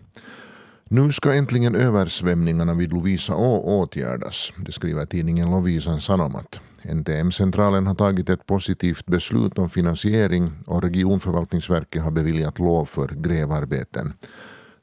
Nu 0.85 1.13
ska 1.13 1.35
äntligen 1.35 1.75
översvämningarna 1.75 2.75
vid 2.75 2.93
Lovisa 2.93 3.35
å 3.35 3.81
åtgärdas. 3.81 4.53
Det 4.57 4.73
skriver 4.73 5.07
tidningen 5.07 5.51
Lovisan 5.51 6.01
Sanomat. 6.01 6.61
NTM-centralen 6.85 7.87
har 7.87 7.95
tagit 7.95 8.31
ett 8.31 8.47
positivt 8.47 9.07
beslut 9.07 9.59
om 9.59 9.71
finansiering 9.71 10.53
och 10.67 10.83
regionförvaltningsverket 10.83 12.03
har 12.03 12.11
beviljat 12.11 12.59
lov 12.59 12.85
för 12.85 13.09
grävarbeten. 13.09 14.13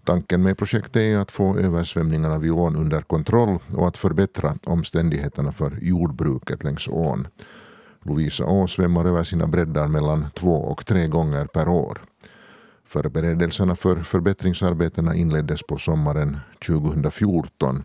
Tanken 0.04 0.44
med 0.44 0.58
projektet 0.58 0.96
är 0.96 1.18
att 1.18 1.32
få 1.32 1.58
översvämningarna 1.58 2.40
vid 2.40 2.52
ån 2.52 2.76
under 2.76 3.02
kontroll 3.02 3.60
och 3.76 3.88
att 3.88 3.98
förbättra 3.98 4.58
omständigheterna 4.66 5.52
för 5.52 5.78
jordbruket 5.82 6.64
längs 6.64 6.88
ån. 6.88 7.28
Lovisa 8.04 8.46
å 8.46 8.68
svämmar 8.68 9.06
över 9.06 9.24
sina 9.24 9.48
breddar 9.48 9.88
mellan 9.88 10.28
två 10.34 10.56
och 10.56 10.86
tre 10.86 11.08
gånger 11.08 11.46
per 11.46 11.68
år. 11.68 12.02
Förberedelserna 12.86 13.76
för 13.76 14.04
förbättringsarbetena 14.04 15.16
inleddes 15.16 15.64
på 15.64 15.78
sommaren 15.78 16.38
2014 16.66 17.84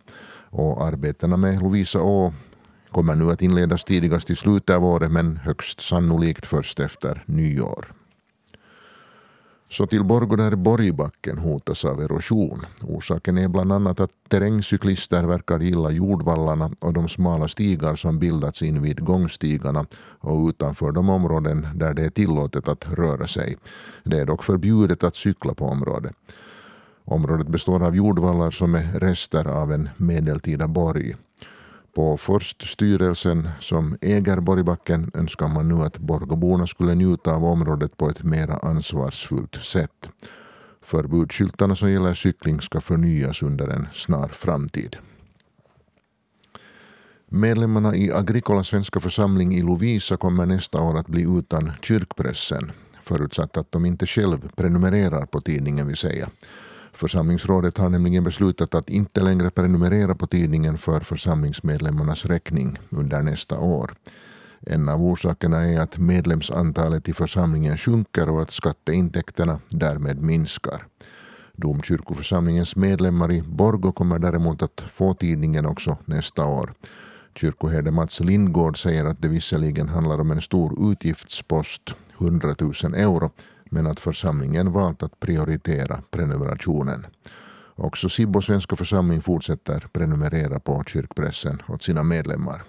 och 0.50 0.84
arbetena 0.84 1.36
med 1.36 1.62
Lovisa 1.62 2.00
å 2.00 2.32
kommer 2.94 3.14
nu 3.14 3.30
att 3.30 3.42
inledas 3.42 3.84
tidigast 3.84 4.30
i 4.30 4.36
slutet 4.36 4.76
av 4.76 4.84
året 4.84 5.10
men 5.10 5.36
högst 5.36 5.80
sannolikt 5.80 6.46
först 6.46 6.80
efter 6.80 7.22
nyår. 7.26 7.92
Så 9.70 9.86
till 9.86 10.04
Borgå 10.04 10.36
där 10.36 10.56
Borgbacken 10.56 11.38
hotas 11.38 11.84
av 11.84 12.02
erosion. 12.02 12.66
Orsaken 12.82 13.38
är 13.38 13.48
bland 13.48 13.72
annat 13.72 14.00
att 14.00 14.10
terrängcyklister 14.28 15.24
verkar 15.24 15.60
gilla 15.60 15.90
jordvallarna 15.90 16.70
och 16.80 16.92
de 16.92 17.08
smala 17.08 17.48
stigar 17.48 17.94
som 17.94 18.18
bildats 18.18 18.62
invid 18.62 19.04
gångstigarna 19.04 19.86
och 20.20 20.48
utanför 20.48 20.92
de 20.92 21.08
områden 21.08 21.66
där 21.74 21.94
det 21.94 22.04
är 22.04 22.10
tillåtet 22.10 22.68
att 22.68 22.92
röra 22.92 23.26
sig. 23.26 23.56
Det 24.04 24.20
är 24.20 24.26
dock 24.26 24.44
förbjudet 24.44 25.04
att 25.04 25.16
cykla 25.16 25.54
på 25.54 25.66
området. 25.66 26.16
Området 27.04 27.48
består 27.48 27.82
av 27.84 27.96
jordvallar 27.96 28.50
som 28.50 28.74
är 28.74 29.00
rester 29.00 29.48
av 29.48 29.72
en 29.72 29.88
medeltida 29.96 30.68
borg. 30.68 31.16
På 31.94 32.16
Forststyrelsen 32.16 33.48
som 33.60 33.96
äger 34.00 34.40
Borgbacken 34.40 35.10
önskar 35.14 35.48
man 35.48 35.68
nu 35.68 35.74
att 35.74 35.98
Borgåborna 35.98 36.66
skulle 36.66 36.94
njuta 36.94 37.34
av 37.34 37.44
området 37.44 37.96
på 37.96 38.08
ett 38.08 38.22
mera 38.22 38.56
ansvarsfullt 38.56 39.54
sätt. 39.54 40.08
Förbudsskyltarna 40.82 41.76
som 41.76 41.90
gäller 41.90 42.14
cykling 42.14 42.60
ska 42.60 42.80
förnyas 42.80 43.42
under 43.42 43.68
en 43.68 43.86
snar 43.92 44.28
framtid. 44.28 44.96
Medlemmarna 47.28 47.96
i 47.96 48.12
Agricola 48.12 48.64
svenska 48.64 49.00
församling 49.00 49.54
i 49.54 49.62
Lovisa 49.62 50.16
kommer 50.16 50.46
nästa 50.46 50.80
år 50.80 50.98
att 50.98 51.08
bli 51.08 51.22
utan 51.38 51.72
kyrkpressen 51.82 52.72
förutsatt 53.04 53.56
att 53.56 53.72
de 53.72 53.84
inte 53.84 54.06
själv 54.06 54.50
prenumererar 54.56 55.26
på 55.26 55.40
tidningen 55.40 55.86
vill 55.86 55.96
säga. 55.96 56.30
Församlingsrådet 56.94 57.78
har 57.78 57.88
nämligen 57.88 58.24
beslutat 58.24 58.74
att 58.74 58.90
inte 58.90 59.20
längre 59.20 59.50
prenumerera 59.50 60.14
på 60.14 60.26
tidningen 60.26 60.78
för 60.78 61.00
församlingsmedlemmarnas 61.00 62.26
räkning 62.26 62.78
under 62.90 63.22
nästa 63.22 63.58
år. 63.58 63.94
En 64.60 64.88
av 64.88 65.02
orsakerna 65.02 65.64
är 65.64 65.80
att 65.80 65.98
medlemsantalet 65.98 67.08
i 67.08 67.12
församlingen 67.12 67.76
sjunker 67.78 68.28
och 68.28 68.42
att 68.42 68.50
skatteintäkterna 68.50 69.60
därmed 69.68 70.22
minskar. 70.22 70.86
Domkyrkoförsamlingens 71.52 72.76
medlemmar 72.76 73.32
i 73.32 73.42
Borgo 73.42 73.92
kommer 73.92 74.18
däremot 74.18 74.62
att 74.62 74.84
få 74.90 75.14
tidningen 75.14 75.66
också 75.66 75.96
nästa 76.04 76.46
år. 76.46 76.72
Kyrkoherde 77.34 77.90
Mats 77.90 78.20
Lindgård 78.20 78.82
säger 78.82 79.04
att 79.04 79.22
det 79.22 79.28
visserligen 79.28 79.88
handlar 79.88 80.20
om 80.20 80.30
en 80.30 80.40
stor 80.40 80.92
utgiftspost, 80.92 81.94
100 82.20 82.54
000 82.58 82.72
euro, 82.94 83.30
men 83.74 83.86
att 83.86 84.00
församlingen 84.00 84.72
valt 84.72 85.02
att 85.02 85.20
prioritera 85.20 86.02
prenumerationen. 86.10 87.06
Också 87.74 88.08
Sibbo 88.08 88.42
svenska 88.42 88.76
församling 88.76 89.22
fortsätter 89.22 89.86
prenumerera 89.92 90.60
på 90.60 90.84
kyrkpressen 90.86 91.62
åt 91.68 91.82
sina 91.82 92.02
medlemmar. 92.02 92.62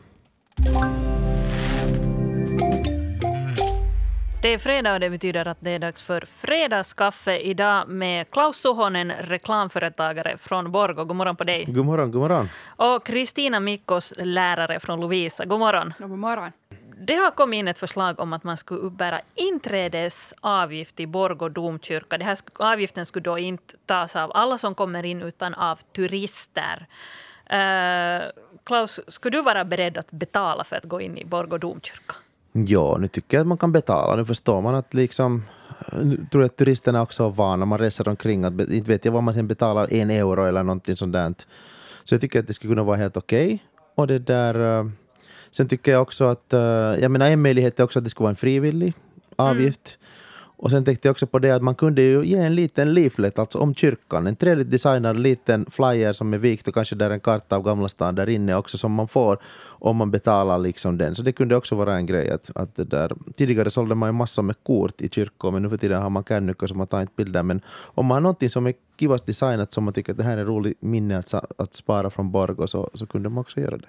Det 4.41 4.53
är 4.53 4.57
fredag 4.57 4.93
och 4.93 4.99
det 4.99 5.09
betyder 5.09 5.47
att 5.47 5.57
det 5.59 5.71
är 5.71 5.79
dags 5.79 6.01
för 6.01 6.21
fredagskaffe 6.21 7.37
idag 7.37 7.89
med 7.89 8.31
Klaus 8.31 8.57
Suhonen, 8.57 9.11
reklamföretagare 9.11 10.37
från 10.37 10.71
Borgå. 10.71 11.05
God 11.05 11.15
morgon 11.15 11.35
på 11.35 11.43
dig. 11.43 11.65
God 11.65 11.85
morgon, 11.85 12.11
god 12.11 12.21
morgon. 12.21 12.49
Och 12.65 13.05
Kristina 13.05 13.59
Mikkos, 13.59 14.13
lärare 14.17 14.79
från 14.79 14.99
Lovisa. 14.99 15.45
God 15.45 15.59
morgon. 15.59 15.93
God 15.99 16.09
morgon 16.09 16.51
det 16.97 17.15
har 17.15 17.31
kommit 17.31 17.57
in 17.57 17.67
ett 17.67 17.79
förslag 17.79 18.19
om 18.19 18.33
att 18.33 18.43
man 18.43 18.57
skulle 18.57 18.79
uppbära 18.79 19.21
inträdesavgift 19.35 20.99
i 20.99 21.07
Borgå 21.07 21.49
domkyrka. 21.49 22.17
Den 22.17 22.27
här 22.27 22.37
avgiften 22.53 23.05
skulle 23.05 23.23
då 23.23 23.37
inte 23.37 23.73
tas 23.85 24.15
av 24.15 24.31
alla 24.33 24.57
som 24.57 24.75
kommer 24.75 25.05
in 25.05 25.21
utan 25.21 25.53
av 25.53 25.79
turister. 25.95 26.87
Uh, 27.53 28.23
Klaus, 28.63 28.99
skulle 29.07 29.37
du 29.37 29.43
vara 29.43 29.65
beredd 29.65 29.97
att 29.97 30.11
betala 30.11 30.63
för 30.63 30.75
att 30.75 30.83
gå 30.83 31.01
in 31.01 31.17
i 31.17 31.25
Borgå 31.25 31.57
domkyrka? 31.57 32.15
Ja, 32.51 32.97
nu 32.99 33.07
tycker 33.07 33.37
jag 33.37 33.41
att 33.41 33.47
man 33.47 33.57
kan 33.57 33.71
betala. 33.71 34.15
Nu 34.15 34.25
förstår 34.25 34.61
man 34.61 34.75
att 34.75 34.93
liksom 34.93 35.43
eh, 35.91 35.99
nu 35.99 36.25
tror 36.31 36.43
jag 36.43 36.49
att 36.49 36.57
turisterna 36.57 37.01
också 37.01 37.23
är 37.23 37.29
vana. 37.29 37.65
Man 37.65 37.79
reser 37.79 38.07
omkring. 38.07 38.43
Att, 38.43 38.53
inte 38.53 38.91
vet 38.91 39.05
jag 39.05 39.11
vad 39.11 39.23
man 39.23 39.33
sen 39.33 39.47
betalar, 39.47 39.93
en 39.93 40.09
euro 40.09 40.45
eller 40.45 40.63
någonting 40.63 40.95
sånt 40.95 41.13
där. 41.13 41.33
Så 42.03 42.13
jag 42.13 42.21
tycker 42.21 42.39
att 42.39 42.47
det 42.47 42.53
skulle 42.53 42.71
kunna 42.71 42.83
vara 42.83 42.97
helt 42.97 43.17
okej. 43.17 43.45
Okay. 43.45 43.59
Och 43.95 44.07
det 44.07 44.19
där... 44.19 44.55
Uh, 44.55 44.91
Sen 45.55 45.67
tycker 45.67 45.91
jag 45.91 46.01
också 46.01 46.25
att, 46.25 46.53
uh, 46.53 46.59
jag 47.01 47.11
menar 47.11 47.29
en 47.29 47.41
möjlighet 47.41 47.79
är 47.79 47.83
också 47.83 47.99
att 47.99 48.03
det 48.03 48.09
skulle 48.09 48.25
vara 48.25 48.29
en 48.29 48.35
frivillig 48.35 48.93
avgift. 49.35 49.97
Mm. 49.99 50.05
Och 50.57 50.71
sen 50.71 50.85
tänkte 50.85 51.07
jag 51.07 51.11
också 51.11 51.27
på 51.27 51.39
det 51.39 51.51
att 51.51 51.61
man 51.61 51.75
kunde 51.75 52.01
ju 52.01 52.25
ge 52.25 52.37
en 52.37 52.55
liten 52.55 52.93
leaflet 52.93 53.39
alltså 53.39 53.59
om 53.59 53.75
kyrkan. 53.75 54.27
En 54.27 54.35
trevligt 54.35 54.71
designad 54.71 55.19
liten 55.19 55.65
flyer 55.71 56.13
som 56.13 56.33
är 56.33 56.37
vikt 56.37 56.67
och 56.67 56.73
kanske 56.73 56.95
där 56.95 57.09
en 57.09 57.19
karta 57.19 57.55
av 57.55 57.63
Gamla 57.63 57.89
stan 57.89 58.15
där 58.15 58.29
inne 58.29 58.55
också 58.55 58.77
som 58.77 58.91
man 58.91 59.07
får 59.07 59.37
om 59.67 59.97
man 59.97 60.11
betalar 60.11 60.57
liksom 60.57 60.97
den. 60.97 61.15
Så 61.15 61.23
det 61.23 61.31
kunde 61.31 61.55
också 61.55 61.75
vara 61.75 61.95
en 61.95 62.05
grej. 62.05 62.29
Att, 62.31 62.51
att 62.55 62.75
det 62.75 62.83
där. 62.83 63.11
Tidigare 63.37 63.69
sålde 63.69 63.95
man 63.95 64.09
ju 64.09 64.13
massor 64.13 64.43
med 64.43 64.55
kort 64.63 65.01
i 65.01 65.09
kyrkor 65.09 65.51
men 65.51 65.61
nu 65.61 65.69
för 65.69 65.77
tiden 65.77 66.01
har 66.01 66.09
man 66.09 66.23
kännyckor 66.23 66.67
som 66.67 66.77
man 66.77 66.87
tar 66.87 67.01
inte 67.01 67.13
bilder. 67.15 67.43
Men 67.43 67.61
om 67.95 68.05
man 68.05 68.15
har 68.15 68.21
någonting 68.21 68.49
som 68.49 68.67
är 68.67 68.73
kivast 68.99 69.25
designat 69.25 69.73
som 69.73 69.83
man 69.83 69.93
tycker 69.93 70.11
att 70.11 70.17
det 70.17 70.23
här 70.23 70.37
är 70.37 70.45
roligt 70.45 70.81
minne 70.81 71.17
att, 71.17 71.33
att 71.61 71.73
spara 71.73 72.09
från 72.09 72.31
Borgå 72.31 72.67
så, 72.67 72.89
så 72.93 73.05
kunde 73.05 73.29
man 73.29 73.41
också 73.41 73.59
göra 73.59 73.77
det. 73.77 73.87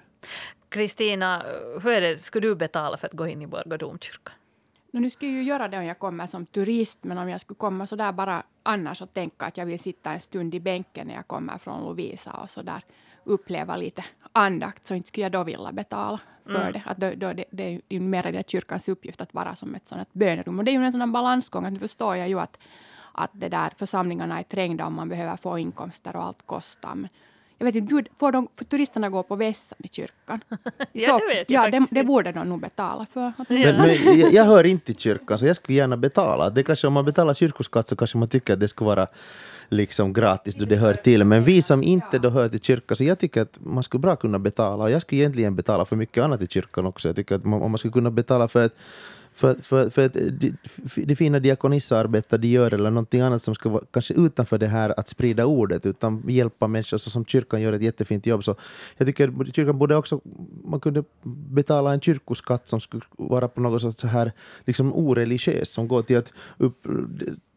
Kristina, 0.69 1.45
hur 1.83 1.91
är 1.91 2.01
det, 2.01 2.17
skulle 2.17 2.47
du 2.47 2.55
betala 2.55 2.97
för 2.97 3.07
att 3.07 3.13
gå 3.13 3.27
in 3.27 3.41
i 3.41 3.47
Borgå 3.47 3.77
domkyrka? 3.77 4.31
No, 4.91 4.99
nu 4.99 5.09
skulle 5.09 5.31
jag 5.31 5.37
ju 5.37 5.43
göra 5.43 5.67
det 5.67 5.77
om 5.77 5.85
jag 5.85 5.99
kommer 5.99 6.27
som 6.27 6.45
turist, 6.45 7.03
men 7.03 7.17
om 7.17 7.29
jag 7.29 7.41
skulle 7.41 7.57
komma 7.57 7.87
så 7.87 7.95
där 7.95 8.11
bara 8.11 8.43
annars 8.63 9.01
och 9.01 9.13
tänka 9.13 9.45
att 9.45 9.57
jag 9.57 9.65
vill 9.65 9.79
sitta 9.79 10.11
en 10.11 10.19
stund 10.19 10.55
i 10.55 10.59
bänken 10.59 11.07
när 11.07 11.15
jag 11.15 11.27
kommer 11.27 11.57
från 11.57 11.83
Lovisa 11.83 12.31
och 12.31 12.49
så 12.49 12.61
där 12.61 12.81
uppleva 13.23 13.75
lite 13.75 14.05
andakt, 14.33 14.85
så 14.85 14.95
inte 14.95 15.07
skulle 15.07 15.25
jag 15.25 15.31
då 15.31 15.43
vilja 15.43 15.71
betala 15.71 16.19
för 16.43 16.61
mm. 16.61 16.73
det. 16.73 16.83
Att 16.85 16.97
då, 16.97 17.11
då, 17.15 17.33
det. 17.33 17.45
Det 17.51 17.63
är 17.63 17.81
ju 17.89 17.99
mer 17.99 18.31
det 18.31 18.49
kyrkans 18.49 18.89
uppgift 18.89 19.21
att 19.21 19.33
vara 19.33 19.55
som 19.55 19.75
ett 19.75 19.87
sådant 19.87 20.13
bönerum. 20.13 20.59
Och 20.59 20.65
det 20.65 20.71
är 20.71 20.73
ju 20.73 20.85
en 20.85 20.91
sån 20.91 21.11
balansgång, 21.11 21.65
att 21.65 21.73
nu 21.73 21.79
förstår 21.79 22.15
jag 22.15 22.29
ju 22.29 22.39
att, 22.39 22.59
att 23.11 23.31
det 23.33 23.49
där 23.49 23.73
församlingarna 23.77 24.39
är 24.39 24.43
trängda 24.43 24.85
och 24.85 24.91
man 24.91 25.09
behöver 25.09 25.37
få 25.37 25.59
inkomster 25.59 26.15
och 26.15 26.23
allt 26.23 26.45
kostar. 26.45 26.95
Men, 26.95 27.09
jag 27.57 27.65
vet 27.65 27.75
inte, 27.75 28.03
får, 28.19 28.31
de, 28.31 28.47
får 28.55 28.65
turisterna 28.65 29.09
gå 29.09 29.23
på 29.23 29.35
vässan 29.35 29.77
i 29.83 29.87
kyrkan? 29.87 30.41
ja, 30.91 31.19
det 31.19 31.35
vet 31.35 31.49
jag 31.49 31.67
ja, 31.67 31.79
det, 31.79 31.87
det, 31.91 32.03
borde 32.03 32.31
de 32.31 32.49
nog 32.49 32.61
betala 32.61 33.05
för. 33.13 33.33
Men, 33.49 33.77
men, 33.77 34.19
jag, 34.19 34.33
jag 34.33 34.43
hör 34.43 34.63
inte 34.63 34.85
till 34.85 34.95
kyrkan, 34.95 35.39
så 35.39 35.45
jag 35.45 35.55
skulle 35.55 35.77
gärna 35.77 35.97
betala. 35.97 36.49
Det 36.49 36.63
kanske, 36.63 36.87
om 36.87 36.93
man 36.93 37.05
betalar 37.05 37.33
kyrkoskatt 37.33 37.87
så 37.87 37.95
kanske 37.95 38.17
man 38.17 38.27
tycker 38.27 38.53
att 38.53 38.59
det 38.59 38.67
skulle 38.67 38.87
vara 38.87 39.07
liksom 39.69 40.13
gratis 40.13 40.55
då 40.55 40.65
det 40.65 40.75
hör 40.75 40.93
till. 40.93 41.23
Men 41.23 41.43
vi 41.43 41.61
som 41.61 41.83
inte 41.83 42.19
då 42.19 42.29
hör 42.29 42.49
till 42.49 42.61
kyrkan, 42.61 42.97
så 42.97 43.03
jag 43.03 43.19
tycker 43.19 43.41
att 43.41 43.59
man 43.59 43.83
skulle 43.83 44.01
bra 44.01 44.15
kunna 44.15 44.39
betala. 44.39 44.83
Och 44.83 44.91
jag 44.91 45.01
skulle 45.01 45.21
egentligen 45.21 45.55
betala 45.55 45.85
för 45.85 45.95
mycket 45.95 46.23
annat 46.23 46.41
i 46.41 46.47
kyrkan 46.47 46.85
också. 46.85 47.09
Jag 47.09 47.15
tycker 47.15 47.35
att 47.35 47.45
om 47.45 47.71
man 47.71 47.77
skulle 47.77 47.91
kunna 47.91 48.11
betala 48.11 48.47
för 48.47 48.65
ett 48.65 48.75
för, 49.37 49.55
för, 49.55 49.89
för 49.89 50.05
att 50.05 50.15
eh, 50.15 50.23
det, 50.23 50.53
det 50.95 51.15
fina 51.15 51.39
diakonissarbetet 51.39 52.41
de 52.41 52.47
gör 52.47 52.73
eller 52.73 52.91
någonting 52.91 53.21
annat 53.21 53.43
som 53.43 53.55
ska 53.55 53.69
vara 53.69 53.83
kanske 53.91 54.13
utanför 54.13 54.57
det 54.57 54.67
här 54.67 54.99
att 54.99 55.07
sprida 55.07 55.45
ordet 55.45 55.85
utan 55.85 56.23
hjälpa 56.27 56.67
människor 56.67 56.97
så 56.97 57.09
som 57.09 57.25
kyrkan 57.25 57.61
gör 57.61 57.73
ett 57.73 57.81
jättefint 57.81 58.25
jobb. 58.25 58.43
Så 58.43 58.55
jag 58.97 59.07
tycker 59.07 59.51
kyrkan 59.53 59.77
borde 59.79 59.95
också, 59.95 60.21
man 60.63 60.79
kunde 60.79 61.03
betala 61.53 61.93
en 61.93 62.01
kyrkoskatt 62.01 62.67
som 62.67 62.79
skulle 62.81 63.03
vara 63.17 63.47
på 63.47 63.61
något 63.61 63.81
sätt 63.81 63.99
så 63.99 64.07
här 64.07 64.31
liksom 64.65 64.93
oreligiös 64.93 65.69
som 65.69 65.87
går 65.87 66.01
till, 66.01 66.17
att 66.17 66.33
upp, 66.57 66.87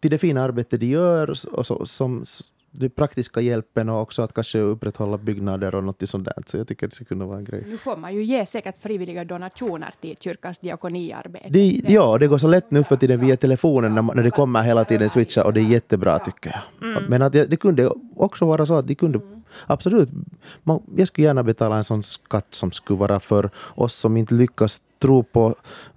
till 0.00 0.10
det 0.10 0.18
fina 0.18 0.42
arbete 0.42 0.76
de 0.76 0.86
gör 0.86 1.30
och 1.52 1.66
så, 1.66 1.86
som 1.86 2.24
den 2.70 2.90
praktiska 2.90 3.40
hjälpen 3.40 3.88
och 3.88 4.00
också 4.00 4.22
att 4.22 4.32
kanske 4.32 4.58
upprätthålla 4.58 5.18
byggnader 5.18 5.74
och 5.74 5.84
något 5.84 6.08
sånt 6.08 6.24
där. 6.24 6.34
Så 6.46 6.56
jag 6.56 6.68
tycker 6.68 6.86
det 6.86 6.94
skulle 6.94 7.08
kunna 7.08 7.26
vara 7.26 7.38
en 7.38 7.44
grej. 7.44 7.64
Nu 7.66 7.78
får 7.78 7.96
man 7.96 8.14
ju 8.14 8.24
ge 8.24 8.46
säkert 8.46 8.78
frivilliga 8.78 9.24
donationer 9.24 9.94
till 10.00 10.16
kyrkans 10.20 10.58
diakoniarbete. 10.58 11.48
Det, 11.48 11.82
ja, 11.88 12.18
det 12.18 12.26
går 12.26 12.38
så 12.38 12.48
lätt 12.48 12.70
nu 12.70 12.84
för 12.84 12.96
tiden 12.96 13.20
via 13.20 13.36
telefonen 13.36 13.94
när, 13.94 14.02
när 14.02 14.22
det 14.22 14.30
kommer 14.30 14.62
hela 14.62 14.84
tiden 14.84 15.10
switcha 15.10 15.44
och 15.44 15.52
det 15.52 15.60
är 15.60 15.64
jättebra 15.64 16.18
tycker 16.18 16.50
jag. 16.50 16.90
Mm. 16.90 17.04
Men 17.04 17.22
att 17.22 17.32
det, 17.32 17.44
det, 17.44 17.56
kunde 17.56 17.90
också 18.16 18.46
vara 18.46 18.66
så 18.66 18.74
att 18.74 18.86
de 18.86 18.94
kunde 18.94 19.18
mm. 19.18 19.42
Absolut. 19.66 20.08
Man, 20.62 20.82
jag 20.96 21.08
skulle 21.08 21.26
gärna 21.26 21.42
betala 21.42 21.76
en 21.76 21.84
sån 21.84 22.02
skatt 22.02 22.46
som 22.50 22.72
skulle 22.72 22.98
vara 22.98 23.20
för 23.20 23.50
oss 23.74 23.94
som 23.94 24.16
inte 24.16 24.34
lyckas 24.34 24.80
tro 25.00 25.22
på 25.22 25.48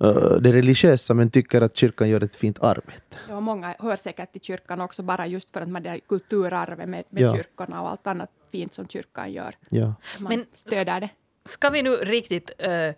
uh, 0.04 0.38
det 0.42 0.52
religiösa 0.52 1.14
men 1.14 1.30
tycker 1.30 1.62
att 1.62 1.78
kyrkan 1.78 2.10
gör 2.10 2.24
ett 2.24 2.36
fint 2.36 2.64
arbete. 2.64 3.18
Ja, 3.30 3.40
många 3.40 3.76
hör 3.80 3.96
säkert 3.96 4.32
till 4.32 4.42
kyrkan 4.42 4.82
också 4.82 5.04
bara 5.04 5.28
just 5.28 5.52
för 5.52 5.62
att 5.62 5.70
man 5.70 5.86
är 5.86 6.00
kulturarvet 6.00 6.90
med, 6.90 7.04
med 7.10 7.24
ja. 7.24 7.36
kyrkorna 7.36 7.82
och 7.82 7.90
allt 7.90 8.08
annat 8.08 8.30
fint 8.52 8.74
som 8.74 8.88
kyrkan 8.88 9.32
gör. 9.32 9.56
Ja. 9.70 9.94
Man 10.20 10.30
men 10.30 10.46
stöder 10.52 11.00
det. 11.00 11.10
Ska 11.46 11.70
vi 11.70 11.82
nu 11.82 11.96
riktigt 11.96 12.52
uh, 12.68 12.94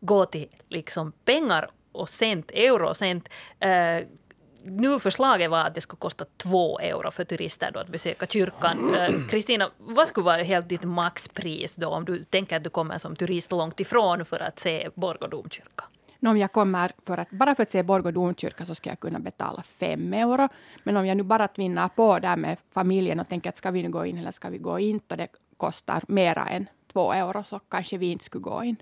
gå 0.00 0.24
till 0.24 0.48
liksom 0.68 1.12
pengar 1.24 1.70
och 1.92 2.08
cent, 2.08 2.50
euro 2.50 2.88
och 2.88 2.96
cent. 2.96 3.28
Uh, 3.64 4.06
nu 4.64 4.98
förslaget 4.98 5.50
var 5.50 5.64
att 5.64 5.74
det 5.74 5.80
skulle 5.80 5.98
kosta 5.98 6.24
två 6.36 6.78
euro 6.78 7.10
för 7.10 7.24
turister 7.24 7.70
då 7.70 7.80
att 7.80 7.88
besöka 7.88 8.26
kyrkan. 8.26 8.94
Eh, 8.94 9.26
Kristina, 9.30 9.70
vad 9.78 10.08
skulle 10.08 10.24
vara 10.24 10.42
helt 10.42 10.68
ditt 10.68 10.84
maxpris 10.84 11.76
då 11.76 11.88
om 11.88 12.04
du 12.04 12.24
tänker 12.24 12.56
att 12.56 12.64
du 12.64 12.70
kommer 12.70 12.98
som 12.98 13.16
turist 13.16 13.52
långt 13.52 13.80
ifrån 13.80 14.24
för 14.24 14.40
att 14.40 14.60
se 14.60 14.90
Borgå 14.94 15.26
domkyrka? 15.26 15.84
Om 16.26 16.38
jag 16.38 16.52
kommer 16.52 16.92
för 17.06 17.18
att, 17.18 17.30
bara 17.30 17.54
för 17.54 17.62
att 17.62 17.72
se 17.72 17.82
Borgå 17.82 18.10
domkyrka 18.10 18.66
så 18.66 18.74
ska 18.74 18.90
jag 18.90 19.00
kunna 19.00 19.18
betala 19.18 19.62
fem 19.62 20.12
euro. 20.12 20.48
Men 20.84 20.96
om 20.96 21.06
jag 21.06 21.16
nu 21.16 21.22
bara 21.22 21.48
tvinnar 21.48 21.88
på 21.88 22.18
där 22.18 22.36
med 22.36 22.56
familjen 22.74 23.20
och 23.20 23.28
tänker 23.28 23.48
att 23.48 23.58
ska 23.58 23.70
vi 23.70 23.82
nu 23.82 23.88
gå 23.88 24.06
in 24.06 24.18
eller 24.18 24.30
ska 24.30 24.48
vi 24.48 24.58
gå 24.58 24.78
in 24.78 25.00
och 25.08 25.16
det 25.16 25.28
kostar 25.56 26.02
mera 26.08 26.46
än 26.48 26.66
två 26.92 27.12
euro 27.12 27.44
så 27.44 27.58
kanske 27.58 27.98
vi 27.98 28.06
inte 28.06 28.24
skulle 28.24 28.42
gå 28.42 28.64
in. 28.64 28.76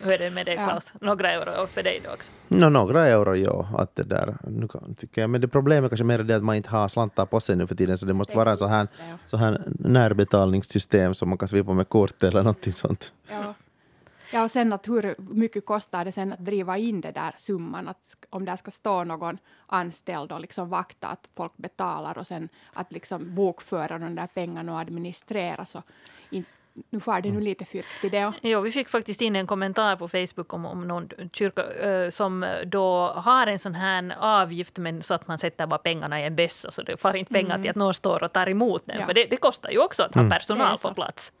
Hur 0.00 0.12
är 0.12 0.18
det 0.18 0.30
med 0.30 0.46
dig 0.46 0.56
Klaus? 0.56 0.92
Ja. 1.00 1.06
Några 1.06 1.32
euro 1.32 1.66
för 1.66 1.82
dig 1.82 2.00
då 2.04 2.10
också? 2.10 2.32
No, 2.48 2.68
några 2.68 3.06
euro, 3.06 3.36
ja. 3.36 3.68
Att 3.78 3.96
det 3.96 4.02
där, 4.02 4.36
nu 4.42 4.68
tycker 4.98 5.20
jag. 5.20 5.30
Men 5.30 5.40
det 5.40 5.48
problemet 5.48 5.90
kanske 5.90 6.04
mer 6.04 6.18
är 6.18 6.24
det 6.24 6.36
att 6.36 6.42
man 6.42 6.56
inte 6.56 6.70
har 6.70 6.88
slantar 6.88 7.26
på 7.26 7.40
sig 7.40 7.56
nu 7.56 7.66
för 7.66 7.74
tiden, 7.74 7.98
så 7.98 8.06
det 8.06 8.12
måste 8.12 8.36
vara 8.36 8.56
så 8.56 8.66
här, 8.66 8.88
så 9.26 9.36
här 9.36 9.62
närbetalningssystem 9.66 11.14
som 11.14 11.28
man 11.28 11.38
kan 11.38 11.48
svipa 11.48 11.72
med 11.72 11.88
kort 11.88 12.22
eller 12.22 12.42
någonting 12.42 12.72
sånt. 12.72 13.12
Ja. 13.30 13.54
Ja, 14.34 14.44
och 14.44 14.50
sen 14.50 14.72
att 14.72 14.88
hur 14.88 15.14
mycket 15.18 15.66
kostar 15.66 16.04
det 16.04 16.12
sen 16.12 16.32
att 16.32 16.44
driva 16.44 16.78
in 16.78 17.00
det 17.00 17.12
där 17.12 17.34
summan? 17.38 17.88
Att 17.88 18.16
om 18.30 18.44
där 18.44 18.56
ska 18.56 18.70
stå 18.70 19.04
någon 19.04 19.38
anställd 19.66 20.32
och 20.32 20.40
liksom 20.40 20.68
vakta 20.68 21.06
att 21.06 21.28
folk 21.36 21.52
betalar 21.56 22.18
och 22.18 22.26
sen 22.26 22.48
att 22.72 22.92
liksom 22.92 23.34
bokföra 23.34 23.98
de 23.98 24.14
där 24.14 24.26
pengarna 24.26 24.72
och 24.72 24.80
administrera 24.80 25.64
så 25.64 25.82
inte 26.30 26.50
nu 26.90 27.00
far 27.00 27.20
det 27.20 27.28
nu 27.28 27.34
mm. 27.34 27.44
lite 27.44 27.64
fyrt 27.64 28.00
till 28.00 28.10
det. 28.10 28.32
Jo, 28.42 28.60
vi 28.60 28.72
fick 28.72 28.88
faktiskt 28.88 29.20
in 29.20 29.36
en 29.36 29.46
kommentar 29.46 29.96
på 29.96 30.08
Facebook 30.08 30.52
om, 30.52 30.66
om 30.66 30.88
någon 30.88 31.08
kyrka 31.32 31.62
uh, 31.86 32.10
som 32.10 32.46
då 32.66 33.06
har 33.06 33.46
en 33.46 33.58
sån 33.58 33.74
här 33.74 34.14
avgift 34.18 34.78
men 34.78 35.02
så 35.02 35.14
att 35.14 35.28
man 35.28 35.38
sätter 35.38 35.66
bara 35.66 35.78
pengarna 35.78 36.20
i 36.20 36.24
en 36.24 36.36
bössa 36.36 36.70
så 36.70 36.82
det 36.82 36.96
far 36.96 37.14
inte 37.14 37.32
pengar 37.32 37.54
mm. 37.54 37.62
till 37.62 37.70
att 37.70 37.76
någon 37.76 37.94
står 37.94 38.22
och 38.22 38.32
tar 38.32 38.48
emot 38.48 38.82
den. 38.86 39.00
Ja. 39.00 39.06
För 39.06 39.14
det, 39.14 39.24
det, 39.24 39.36
kostar 39.36 39.70
ju 39.70 39.78
också 39.78 40.02
att 40.02 40.14
ha 40.14 40.20
mm. 40.20 40.30
personal 40.30 40.78
på 40.78 40.94
plats. 40.94 41.32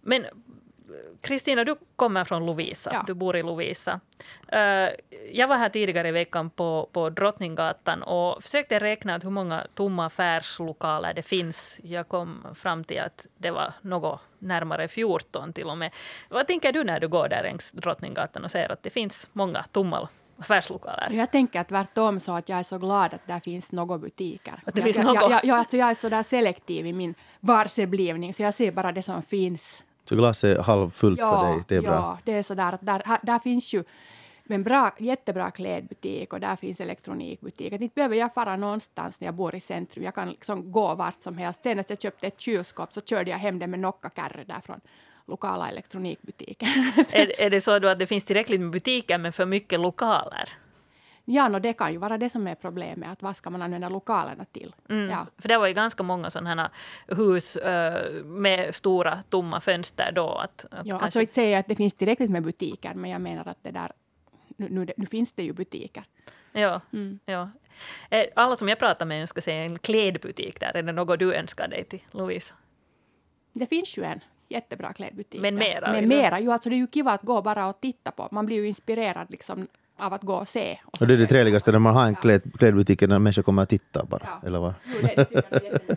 Men 0.00 0.26
Kristina, 1.22 1.64
du 1.64 1.76
kommer 1.96 2.24
från 2.24 2.46
Lovisa. 2.46 2.90
Ja. 2.92 3.04
Du 3.06 3.14
bor 3.14 3.36
i 3.36 3.42
Lovisa. 3.42 4.00
Uh, 4.52 4.88
jag 5.32 5.48
var 5.48 5.56
här 5.56 5.68
tidigare 5.68 6.08
i 6.08 6.12
veckan 6.12 6.50
på, 6.50 6.88
på 6.92 7.10
Drottninggatan 7.10 8.02
och 8.02 8.42
försökte 8.42 8.78
räkna 8.78 9.16
ut 9.16 9.24
hur 9.24 9.30
många 9.30 9.66
tomma 9.74 10.06
affärslokaler 10.06 11.14
det 11.14 11.22
finns. 11.22 11.80
Jag 11.82 12.08
kom 12.08 12.46
fram 12.54 12.84
till 12.84 13.00
att 13.00 13.26
det 13.36 13.50
var 13.50 13.72
något 13.80 14.20
närmare 14.38 14.88
14 14.88 15.52
till 15.52 15.66
och 15.66 15.78
med. 15.78 15.90
Vad 16.28 16.46
tänker 16.46 16.72
du 16.72 16.84
när 16.84 17.00
du 17.00 17.08
går 17.08 17.28
där 17.28 17.42
längs 17.42 17.72
Drottninggatan 17.72 18.44
och 18.44 18.50
ser 18.50 18.72
att 18.72 18.82
det 18.82 18.90
finns 18.90 19.28
många 19.32 19.64
tomma 19.72 20.08
affärslokaler? 20.36 21.10
Jag 21.10 21.30
tänker 21.30 21.64
tvärtom 21.64 22.20
så 22.20 22.32
att 22.32 22.48
jag 22.48 22.58
är 22.58 22.62
så 22.62 22.78
glad 22.78 23.14
att 23.14 23.26
det 23.26 23.40
finns 23.40 23.72
några 23.72 23.98
butiker. 23.98 24.62
Att 24.66 24.74
det 24.74 24.82
finns 24.82 24.96
jag, 24.96 25.06
något? 25.06 25.14
Jag, 25.14 25.30
jag, 25.30 25.44
jag, 25.44 25.58
alltså 25.58 25.76
jag 25.76 25.90
är 25.90 25.94
så 25.94 26.08
där 26.08 26.22
selektiv 26.22 26.86
i 26.86 26.92
min 26.92 27.14
varseblivning 27.40 28.34
så 28.34 28.42
jag 28.42 28.54
ser 28.54 28.72
bara 28.72 28.92
det 28.92 29.02
som 29.02 29.22
finns 29.22 29.84
så 30.04 30.16
glaset 30.16 30.58
är 30.58 30.62
halvfullt 30.62 31.18
ja, 31.18 31.40
för 31.40 31.52
dig, 31.52 31.64
det 31.68 31.76
är 31.76 31.82
bra. 31.82 31.92
Ja, 31.92 32.18
det 32.24 32.32
är 32.32 32.42
så 32.42 32.54
där 32.54 32.72
att 32.72 32.86
där, 32.86 33.02
där 33.22 33.38
finns 33.38 33.74
ju 33.74 33.84
en 34.44 34.62
bra, 34.62 34.94
jättebra 34.98 35.50
klädbutik 35.50 36.32
och 36.32 36.40
där 36.40 36.56
finns 36.56 36.80
elektronikbutik. 36.80 37.72
Att 37.72 37.80
inte 37.80 37.94
behöver 37.94 38.16
jag 38.16 38.34
fara 38.34 38.56
någonstans 38.56 39.20
när 39.20 39.28
jag 39.28 39.34
bor 39.34 39.54
i 39.54 39.60
centrum. 39.60 40.04
Jag 40.04 40.14
kan 40.14 40.30
liksom 40.30 40.72
gå 40.72 40.94
vart 40.94 41.22
som 41.22 41.38
helst. 41.38 41.62
Senast 41.62 41.90
jag 41.90 42.00
köpte 42.00 42.26
ett 42.26 42.40
kylskåp 42.40 42.92
så 42.92 43.00
körde 43.00 43.30
jag 43.30 43.38
hem 43.38 43.58
det 43.58 43.66
med 43.66 43.80
Nocca-kärre 43.80 44.44
därifrån 44.44 44.80
lokala 45.26 45.68
elektronikbutiken. 45.68 46.68
är, 47.12 47.40
är 47.40 47.50
det 47.50 47.60
så 47.60 47.78
då 47.78 47.88
att 47.88 47.98
det 47.98 48.06
finns 48.06 48.24
tillräckligt 48.24 48.60
med 48.60 48.70
butiker 48.70 49.18
men 49.18 49.32
för 49.32 49.46
mycket 49.46 49.80
lokaler? 49.80 50.48
Ja, 51.24 51.48
no, 51.48 51.58
det 51.58 51.72
kan 51.72 51.92
ju 51.92 51.98
vara 51.98 52.18
det 52.18 52.30
som 52.30 52.46
är 52.46 52.54
problemet, 52.54 53.08
att 53.12 53.22
vad 53.22 53.36
ska 53.36 53.50
man 53.50 53.62
använda 53.62 53.88
lokalerna 53.88 54.44
till? 54.44 54.74
Mm, 54.88 55.10
ja. 55.10 55.26
För 55.38 55.48
det 55.48 55.58
var 55.58 55.66
ju 55.66 55.74
ganska 55.74 56.02
många 56.02 56.30
sådana 56.30 56.70
hus 57.06 57.56
uh, 57.56 58.24
med 58.24 58.74
stora 58.74 59.22
tomma 59.28 59.60
fönster 59.60 60.12
då. 60.12 60.28
Att, 60.28 60.64
att 60.70 60.86
ja, 60.86 60.90
kanske... 60.90 61.04
alltså 61.04 61.20
inte 61.20 61.34
säga 61.34 61.58
att 61.58 61.66
det 61.66 61.76
finns 61.76 61.94
tillräckligt 61.94 62.30
med 62.30 62.42
butiker, 62.42 62.94
men 62.94 63.10
jag 63.10 63.20
menar 63.20 63.48
att 63.48 63.58
det 63.62 63.70
där, 63.70 63.92
nu, 64.56 64.68
nu, 64.68 64.92
nu 64.96 65.06
finns 65.06 65.32
det 65.32 65.42
ju 65.42 65.52
butiker. 65.52 66.04
Ja, 66.52 66.80
mm. 66.92 67.18
ja. 67.24 67.50
Eh, 68.10 68.24
alla 68.36 68.56
som 68.56 68.68
jag 68.68 68.78
pratar 68.78 69.06
med 69.06 69.20
önskar 69.20 69.40
sig 69.40 69.54
en 69.54 69.78
klädbutik 69.78 70.60
där. 70.60 70.76
Är 70.76 70.82
det 70.82 70.92
något 70.92 71.18
du 71.18 71.34
önskar 71.34 71.68
dig 71.68 71.84
till, 71.84 72.02
Louisa? 72.10 72.54
Det 73.52 73.66
finns 73.66 73.98
ju 73.98 74.02
en 74.02 74.20
jättebra 74.48 74.92
klädbutik. 74.92 75.40
Men 75.40 75.54
mera? 75.54 75.92
Men 75.92 76.08
mera. 76.08 76.40
Jo, 76.40 76.52
alltså 76.52 76.68
det 76.68 76.74
är 76.74 76.78
ju 76.78 76.86
kiva 76.86 77.12
att 77.12 77.22
gå 77.22 77.42
bara 77.42 77.68
och 77.68 77.80
titta 77.80 78.10
på. 78.10 78.28
Man 78.30 78.46
blir 78.46 78.56
ju 78.56 78.68
inspirerad 78.68 79.30
liksom 79.30 79.68
av 80.02 80.14
att 80.14 80.22
gå 80.22 80.34
och 80.34 80.48
se. 80.48 80.78
Och, 80.84 81.02
och 81.02 81.06
det 81.06 81.14
är 81.14 81.18
det 81.18 81.26
trevligaste 81.26 81.72
när 81.72 81.78
man 81.78 81.94
har 81.94 82.06
en 82.06 82.14
kläd, 82.14 82.42
klädbutik 82.58 83.00
när 83.00 83.18
människor 83.18 83.42
kommer 83.42 83.62
och 83.62 83.68
tittar 83.68 84.04
bara. 84.04 84.22
Ja. 84.24 84.46
Eller 84.46 84.58
vad? 84.58 84.74
Jo, 84.84 85.08
det, 85.16 85.26
det 85.50 85.96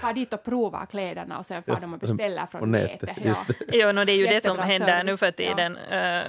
Far 0.00 0.12
dit 0.12 0.32
och 0.32 0.44
prova 0.44 0.86
kläderna 0.86 1.38
och 1.38 1.46
sen 1.46 1.62
far 1.62 1.74
ja. 1.74 1.80
de 1.80 1.92
och 1.92 1.98
beställer 1.98 2.46
från 2.46 2.70
nätet. 2.70 3.16
Ja. 3.24 3.34
Jo, 3.72 3.92
no, 3.92 4.04
det 4.04 4.12
är 4.12 4.16
ju 4.16 4.26
det 4.26 4.44
som 4.44 4.58
händer 4.58 5.04
nu 5.04 5.16
för 5.16 5.30
tiden. 5.30 5.78
Ja. 5.90 6.20
Uh, 6.20 6.24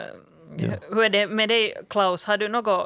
hur 0.89 1.03
är 1.03 1.09
det 1.09 1.27
med 1.27 1.49
dig, 1.49 1.73
Klaus? 1.89 2.25
Har 2.25 2.37
du 2.37 2.47
några 2.47 2.83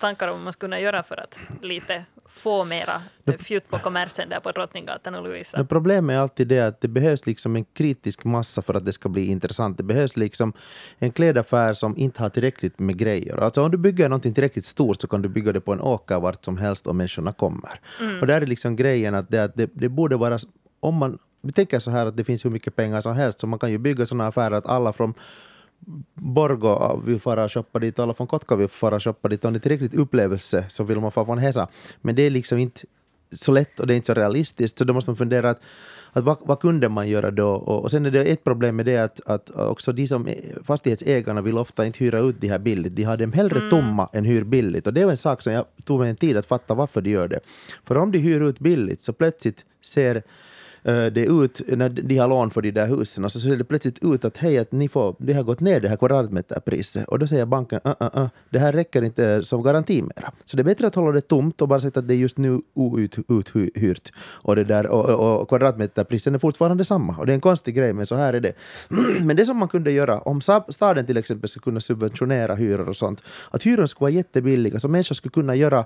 tankar 0.00 0.28
om 0.28 0.34
vad 0.34 0.44
man 0.44 0.52
skulle 0.52 0.68
kunna 0.68 0.80
göra 0.80 1.02
för 1.02 1.16
att 1.16 1.38
lite 1.62 2.04
få 2.32 2.64
mera 2.64 3.02
fjutt 3.38 3.68
på 3.68 3.78
kommersen 3.78 4.28
där 4.28 4.40
på 4.40 4.52
Drottninggatan 4.52 5.14
och 5.14 5.22
Lovisa. 5.22 5.56
Men 5.56 5.66
problemet 5.66 6.14
är 6.14 6.18
alltid 6.18 6.48
det 6.48 6.60
att 6.60 6.80
det 6.80 6.88
behövs 6.88 7.26
liksom 7.26 7.56
en 7.56 7.64
kritisk 7.64 8.24
massa 8.24 8.62
för 8.62 8.74
att 8.74 8.84
det 8.84 8.92
ska 8.92 9.08
bli 9.08 9.26
intressant. 9.26 9.76
Det 9.76 9.82
behövs 9.82 10.16
liksom 10.16 10.52
en 10.98 11.12
klädaffär 11.12 11.72
som 11.72 11.96
inte 11.96 12.22
har 12.22 12.30
tillräckligt 12.30 12.78
med 12.78 12.98
grejer. 12.98 13.36
Alltså 13.36 13.62
om 13.62 13.70
du 13.70 13.78
bygger 13.78 14.08
något 14.08 14.22
tillräckligt 14.22 14.66
stort 14.66 15.00
så 15.00 15.06
kan 15.06 15.22
du 15.22 15.28
bygga 15.28 15.52
det 15.52 15.60
på 15.60 15.72
en 15.72 15.80
åker 15.80 16.20
vart 16.20 16.44
som 16.44 16.58
helst 16.58 16.86
och 16.86 16.96
människorna 16.96 17.32
kommer. 17.32 17.80
Mm. 18.00 18.20
Och 18.20 18.26
där 18.26 18.40
är 18.40 18.46
liksom 18.46 18.76
grejen 18.76 19.14
att 19.14 19.30
det, 19.30 19.44
att 19.44 19.54
det, 19.54 19.70
det 19.74 19.88
borde 19.88 20.16
vara 20.16 20.38
om 20.80 20.94
man 20.94 21.18
vi 21.42 21.52
tänker 21.52 21.78
så 21.78 21.90
här 21.90 22.06
att 22.06 22.16
det 22.16 22.24
finns 22.24 22.44
hur 22.44 22.50
mycket 22.50 22.76
pengar 22.76 23.00
som 23.00 23.16
helst 23.16 23.40
så 23.40 23.46
man 23.46 23.58
kan 23.58 23.70
ju 23.70 23.78
bygga 23.78 24.06
sådana 24.06 24.26
affärer 24.26 24.56
att 24.56 24.66
alla 24.66 24.92
från 24.92 25.14
Borgo 26.14 27.02
vill 27.04 27.20
fara 27.20 27.44
och 27.44 27.52
shoppa 27.52 27.78
dit, 27.78 27.98
alla 27.98 28.14
från 28.14 28.26
Kotka 28.26 28.56
vill 28.56 28.68
fara 28.68 28.94
och 28.94 29.02
shoppa 29.02 29.28
dit. 29.28 29.44
Om 29.44 29.52
det 29.52 29.58
är 29.58 29.60
tillräckligt 29.60 29.94
upplevelse 29.94 30.64
så 30.68 30.84
vill 30.84 31.00
man 31.00 31.12
få 31.12 31.24
från 31.24 31.38
Hesa. 31.38 31.68
Men 32.00 32.14
det 32.14 32.22
är 32.22 32.30
liksom 32.30 32.58
inte 32.58 32.80
så 33.32 33.52
lätt 33.52 33.80
och 33.80 33.86
det 33.86 33.94
är 33.94 33.96
inte 33.96 34.06
så 34.06 34.14
realistiskt. 34.14 34.78
Så 34.78 34.84
då 34.84 34.92
måste 34.92 35.10
man 35.10 35.16
fundera 35.16 35.50
att, 35.50 35.60
att 36.12 36.24
vad, 36.24 36.36
vad 36.40 36.60
kunde 36.60 36.88
man 36.88 37.08
göra 37.08 37.30
då? 37.30 37.48
Och, 37.48 37.82
och 37.82 37.90
sen 37.90 38.06
är 38.06 38.10
det 38.10 38.24
ett 38.24 38.44
problem 38.44 38.76
med 38.76 38.86
det 38.86 38.98
att, 38.98 39.20
att 39.26 39.50
också 39.50 39.92
de 39.92 40.06
som 40.06 40.28
fastighetsägarna 40.64 41.40
vill 41.40 41.58
ofta 41.58 41.86
inte 41.86 42.04
hyra 42.04 42.18
ut 42.18 42.40
de 42.40 42.48
här 42.48 42.58
billigt. 42.58 42.96
De 42.96 43.02
har 43.02 43.16
dem 43.16 43.32
hellre 43.32 43.58
mm. 43.58 43.70
tomma 43.70 44.08
än 44.12 44.24
hyr 44.24 44.44
billigt. 44.44 44.86
Och 44.86 44.92
det 44.92 45.00
är 45.00 45.10
en 45.10 45.16
sak 45.16 45.42
som 45.42 45.52
jag 45.52 45.64
tog 45.84 46.00
mig 46.00 46.10
en 46.10 46.16
tid 46.16 46.36
att 46.36 46.46
fatta 46.46 46.74
varför 46.74 47.00
de 47.00 47.10
gör 47.10 47.28
det. 47.28 47.40
För 47.84 47.96
om 47.96 48.12
de 48.12 48.18
hyr 48.18 48.40
ut 48.40 48.58
billigt 48.58 49.00
så 49.00 49.12
plötsligt 49.12 49.64
ser 49.84 50.22
Eh, 50.84 51.06
det 51.06 51.20
ut, 51.20 51.60
när 51.68 51.88
de 51.88 52.18
har 52.18 52.28
lån 52.28 52.50
för 52.50 52.62
de 52.62 52.70
där 52.70 52.86
husen, 52.86 53.24
alltså 53.24 53.38
så 53.38 53.48
ser 53.48 53.56
det 53.56 53.64
plötsligt 53.64 54.04
ut 54.04 54.24
att 54.24 54.36
hej, 54.36 54.58
att 54.58 54.72
ni 54.72 54.88
får, 54.88 55.16
det 55.18 55.32
har 55.32 55.42
gått 55.42 55.60
ner 55.60 55.80
det 55.80 55.88
här 55.88 55.96
kvadratmeterpriset. 55.96 57.08
Och 57.08 57.18
då 57.18 57.26
säger 57.26 57.46
banken, 57.46 57.80
uh, 57.86 57.92
uh, 58.02 58.22
uh, 58.22 58.28
det 58.50 58.58
här 58.58 58.72
räcker 58.72 59.02
inte 59.02 59.42
som 59.42 59.62
garanti 59.62 60.02
mera. 60.02 60.32
Så 60.44 60.56
det 60.56 60.62
är 60.62 60.64
bättre 60.64 60.86
att 60.86 60.94
hålla 60.94 61.12
det 61.12 61.20
tomt 61.20 61.62
och 61.62 61.68
bara 61.68 61.80
säga 61.80 61.92
att 61.94 62.08
det 62.08 62.14
är 62.14 62.18
just 62.18 62.38
nu 62.38 62.60
outhyrt. 62.74 64.12
Och, 64.18 64.56
det 64.56 64.64
där, 64.64 64.86
och, 64.86 65.04
och, 65.04 65.40
och 65.40 65.48
kvadratmeterpriset 65.48 66.34
är 66.34 66.38
fortfarande 66.38 66.84
samma. 66.84 67.16
Och 67.16 67.26
det 67.26 67.32
är 67.32 67.34
en 67.34 67.40
konstig 67.40 67.74
grej, 67.74 67.92
men 67.92 68.06
så 68.06 68.14
här 68.14 68.32
är 68.32 68.40
det. 68.40 68.52
men 69.24 69.36
det 69.36 69.46
som 69.46 69.56
man 69.56 69.68
kunde 69.68 69.92
göra, 69.92 70.20
om 70.20 70.40
staden 70.68 71.06
till 71.06 71.16
exempel 71.16 71.48
skulle 71.48 71.62
kunna 71.62 71.80
subventionera 71.80 72.54
hyror 72.54 72.88
och 72.88 72.96
sånt, 72.96 73.22
att 73.50 73.62
hyrorna 73.62 73.88
skulle 73.88 74.04
vara 74.04 74.10
jättebilliga, 74.10 74.78
så 74.78 74.88
människor 74.88 75.14
skulle 75.14 75.32
kunna 75.32 75.54
göra 75.54 75.84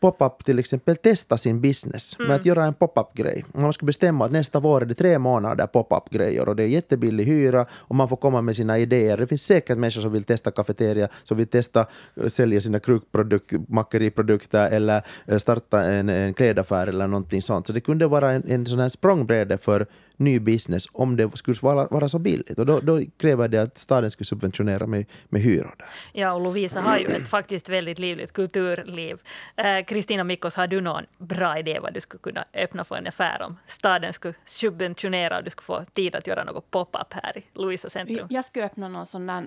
pop-up 0.00 0.44
till 0.44 0.58
exempel 0.58 0.96
testa 0.96 1.38
sin 1.38 1.60
business 1.60 2.16
mm. 2.18 2.28
med 2.28 2.36
att 2.36 2.44
göra 2.44 2.64
en 2.64 2.74
pop-up-grej. 2.74 3.44
Man 3.52 3.72
ska 3.72 3.86
bestämma 3.86 4.24
att 4.24 4.32
nästa 4.32 4.60
vår 4.60 4.82
är 4.82 4.86
det 4.86 4.94
tre 4.94 5.18
månader 5.18 5.66
pop-up-grejer 5.66 6.48
och 6.48 6.56
det 6.56 6.62
är 6.62 6.66
jättebillig 6.66 7.24
hyra 7.24 7.66
och 7.72 7.94
man 7.94 8.08
får 8.08 8.16
komma 8.16 8.42
med 8.42 8.56
sina 8.56 8.78
idéer. 8.78 9.16
Det 9.16 9.26
finns 9.26 9.42
säkert 9.42 9.78
människor 9.78 10.00
som 10.00 10.12
vill 10.12 10.24
testa 10.24 10.50
kafeteria, 10.50 11.08
som 11.22 11.36
vill 11.36 11.46
testa 11.46 11.86
uh, 12.20 12.28
sälja 12.28 12.60
sina 12.60 12.80
krukmakeriprodukter 12.80 14.70
eller 14.70 15.02
uh, 15.32 15.38
starta 15.38 15.82
en, 15.82 16.08
en 16.08 16.34
klädaffär 16.34 16.86
eller 16.86 17.06
någonting 17.06 17.42
sånt. 17.42 17.66
Så 17.66 17.72
det 17.72 17.80
kunde 17.80 18.06
vara 18.06 18.32
en, 18.32 18.42
en 18.48 18.66
sån 18.66 18.78
här 18.78 18.88
språngbräde 18.88 19.58
för 19.58 19.86
ny 20.16 20.38
business 20.38 20.86
om 20.92 21.16
det 21.16 21.36
skulle 21.36 21.58
vara, 21.62 21.86
vara 21.86 22.08
så 22.08 22.18
billigt. 22.18 22.58
Och 22.58 22.66
då, 22.66 22.80
då 22.80 23.00
kräver 23.16 23.48
det 23.48 23.62
att 23.62 23.78
staden 23.78 24.10
skulle 24.10 24.26
subventionera 24.26 24.86
med, 24.86 25.06
med 25.28 25.42
hyror. 25.42 25.74
Där. 25.78 25.88
Ja, 26.12 26.32
och 26.32 26.40
Lovisa 26.40 26.80
har 26.80 26.98
ju 26.98 27.06
ett 27.06 27.28
faktiskt 27.28 27.68
väldigt 27.68 27.98
livligt 27.98 28.32
kulturliv. 28.32 29.18
Eh, 29.56 29.84
Kristina 29.84 30.20
eh, 30.20 30.24
Mikkos, 30.24 30.54
har 30.54 30.66
du 30.66 30.80
någon 30.80 31.04
bra 31.18 31.58
idé 31.58 31.78
vad 31.82 31.94
du 31.94 32.00
skulle 32.00 32.20
kunna 32.20 32.44
öppna 32.54 32.84
för 32.84 32.96
en 32.96 33.06
affär 33.06 33.42
om 33.42 33.58
staden 33.66 34.12
skulle 34.12 34.34
subventionera 34.44 35.38
och 35.38 35.44
du 35.44 35.50
skulle 35.50 35.64
få 35.64 35.84
tid 35.92 36.14
att 36.14 36.26
göra 36.26 36.44
något 36.44 36.70
pop-up 36.70 37.12
här 37.12 37.38
i 37.38 37.44
Lovisa 37.52 37.90
centrum? 37.90 38.26
Jag 38.30 38.44
skulle 38.44 38.64
öppna 38.64 38.88
någon 38.88 39.06
sån 39.06 39.26
där 39.26 39.44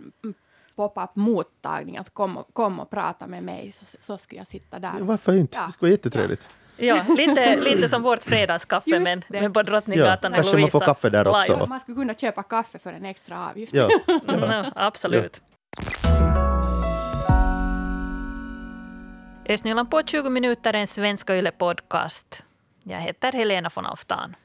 pop-up 0.76 1.16
mottagning, 1.16 1.98
att 1.98 2.14
kom 2.14 2.38
och, 2.38 2.54
kom 2.54 2.80
och 2.80 2.90
prata 2.90 3.28
med 3.28 3.44
mig, 3.44 3.74
så, 3.80 3.98
så 4.02 4.18
skulle 4.18 4.42
jag 4.42 4.48
sitta 4.48 4.80
där. 4.80 5.00
Varför 5.00 5.34
inte? 5.34 5.58
Ja. 5.58 5.66
Det 5.66 5.72
skulle 5.72 5.88
vara 5.88 5.92
jättetrevligt. 5.92 6.50
Ja. 6.50 6.69
Ja, 6.80 7.06
lite, 7.18 7.56
lite 7.56 7.90
som 7.90 8.02
vårt 8.02 8.24
fredagskaffe, 8.24 9.00
men, 9.00 9.24
men 9.28 9.54
på 9.54 9.62
Drottninggatan 9.62 10.32
ja, 10.32 10.36
Kanske 10.36 10.58
man 10.58 10.70
får 10.70 10.80
kaffe 10.80 11.10
där 11.10 11.28
också. 11.28 11.52
Ja, 11.52 11.66
man 11.66 11.80
skulle 11.80 11.96
kunna 11.96 12.14
köpa 12.14 12.44
kaffe 12.44 12.80
för 12.80 12.94
en 12.94 13.06
extra 13.06 13.50
avgift. 13.50 13.74
Ja, 13.74 13.90
ja. 14.08 14.20
no, 14.64 14.72
absolut. 14.76 15.42
Östnyland 19.50 19.92
på 19.92 20.02
20 20.04 20.30
minuter, 20.30 20.74
en 20.74 20.88
svenska 20.88 21.36
Yle-podcast. 21.36 22.44
Jag 22.84 23.00
heter 23.00 23.32
Helena 23.32 23.70
von 23.76 23.86
Aftan. 23.86 24.36